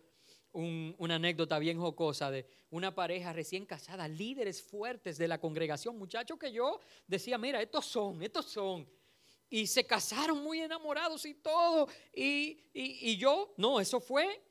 [0.53, 6.39] una anécdota bien jocosa de una pareja recién casada, líderes fuertes de la congregación, muchachos
[6.39, 8.87] que yo decía, mira, estos son, estos son
[9.49, 11.89] y se casaron muy enamorados y todo.
[12.15, 14.43] Y, yo, no, eso fue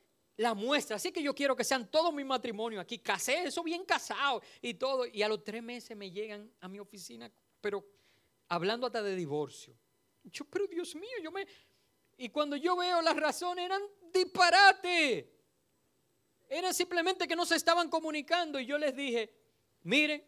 [0.42, 0.96] la muestra.
[0.96, 2.98] Así que yo quiero que sean todos mis matrimonios aquí.
[2.98, 5.06] Casé, eso bien casado y todo.
[5.06, 7.32] Y a los tres meses me llegan a mi oficina,
[7.62, 7.86] pero
[8.48, 9.76] hablando hasta de divorcio.
[10.24, 11.48] Yo, pero Dios mío, yo me...
[12.18, 13.82] Y cuando yo veo las razones eran
[14.14, 15.32] disparate.
[16.50, 18.60] Era simplemente que no se estaban comunicando.
[18.60, 19.34] Y yo les dije,
[19.84, 20.24] miren,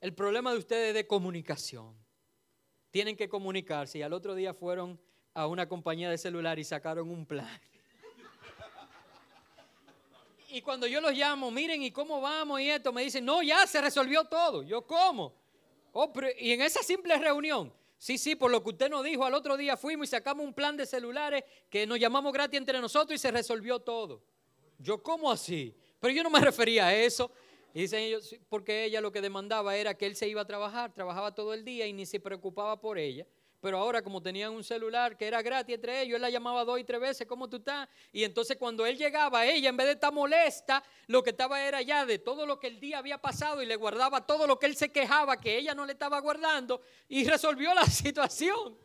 [0.00, 1.96] el problema de ustedes es de comunicación
[2.96, 4.98] tienen que comunicarse y al otro día fueron
[5.34, 7.60] a una compañía de celular y sacaron un plan.
[10.56, 12.62] Y cuando yo los llamo, miren, ¿y cómo vamos?
[12.62, 14.62] Y esto, me dicen, no, ya se resolvió todo.
[14.62, 15.34] Yo, ¿cómo?
[15.92, 19.34] Oh, y en esa simple reunión, sí, sí, por lo que usted nos dijo, al
[19.34, 23.16] otro día fuimos y sacamos un plan de celulares que nos llamamos gratis entre nosotros
[23.16, 24.22] y se resolvió todo.
[24.78, 25.76] Yo, ¿cómo así?
[26.00, 27.30] Pero yo no me refería a eso.
[27.74, 30.94] Y dicen ellos, porque ella lo que demandaba era que él se iba a trabajar,
[30.94, 33.26] trabajaba todo el día y ni se preocupaba por ella.
[33.66, 36.78] Pero ahora como tenían un celular que era gratis entre ellos, él la llamaba dos
[36.78, 37.88] y tres veces, ¿cómo tú estás?
[38.12, 41.82] Y entonces cuando él llegaba, ella en vez de estar molesta, lo que estaba era
[41.82, 44.66] ya de todo lo que el día había pasado y le guardaba todo lo que
[44.66, 48.78] él se quejaba que ella no le estaba guardando y resolvió la situación.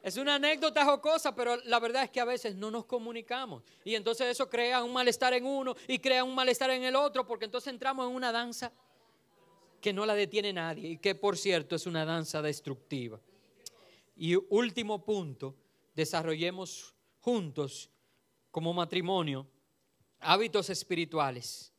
[0.00, 3.64] Es una anécdota jocosa, pero la verdad es que a veces no nos comunicamos.
[3.82, 7.26] Y entonces eso crea un malestar en uno y crea un malestar en el otro,
[7.26, 8.70] porque entonces entramos en una danza
[9.86, 13.20] que no la detiene nadie y que por cierto es una danza destructiva.
[14.16, 15.54] Y último punto,
[15.94, 17.88] desarrollemos juntos
[18.50, 19.46] como matrimonio
[20.18, 21.72] hábitos espirituales,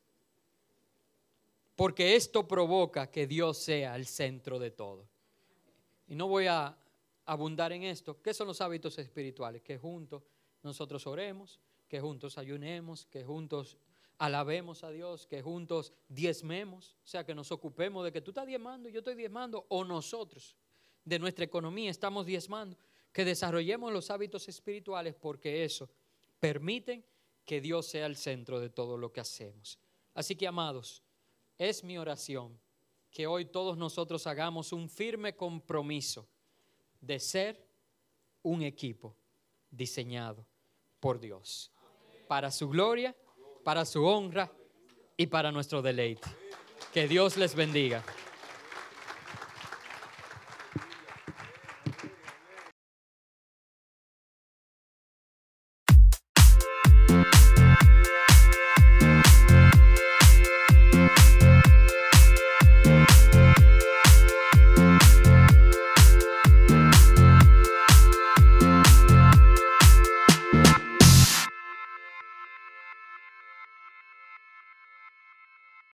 [1.76, 5.06] porque esto provoca que Dios sea el centro de todo.
[6.08, 6.78] Y no voy a
[7.26, 8.22] abundar en esto.
[8.22, 9.62] ¿Qué son los hábitos espirituales?
[9.64, 10.24] Que juntos
[10.64, 13.76] nosotros oremos, que juntos ayunemos, que juntos
[14.18, 18.48] alabemos a Dios, que juntos diezmemos, o sea, que nos ocupemos de que tú estás
[18.48, 20.56] diezmando y yo estoy diezmando, o nosotros
[21.06, 22.78] de nuestra economía estamos diezmando,
[23.12, 25.90] que desarrollemos los hábitos espirituales porque eso
[26.40, 27.04] permite
[27.46, 29.80] que Dios sea el centro de todo lo que hacemos.
[30.14, 31.02] Así que, amados,
[31.58, 32.60] es mi oración
[33.10, 36.28] que hoy todos nosotros hagamos un firme compromiso
[37.00, 37.66] de ser
[38.44, 39.16] un equipo
[39.72, 40.46] diseñado
[41.00, 41.72] por Dios,
[42.28, 43.16] para su gloria,
[43.68, 44.50] para su honra
[45.18, 46.26] y para nuestro deleite.
[46.94, 48.02] Que Dios les bendiga.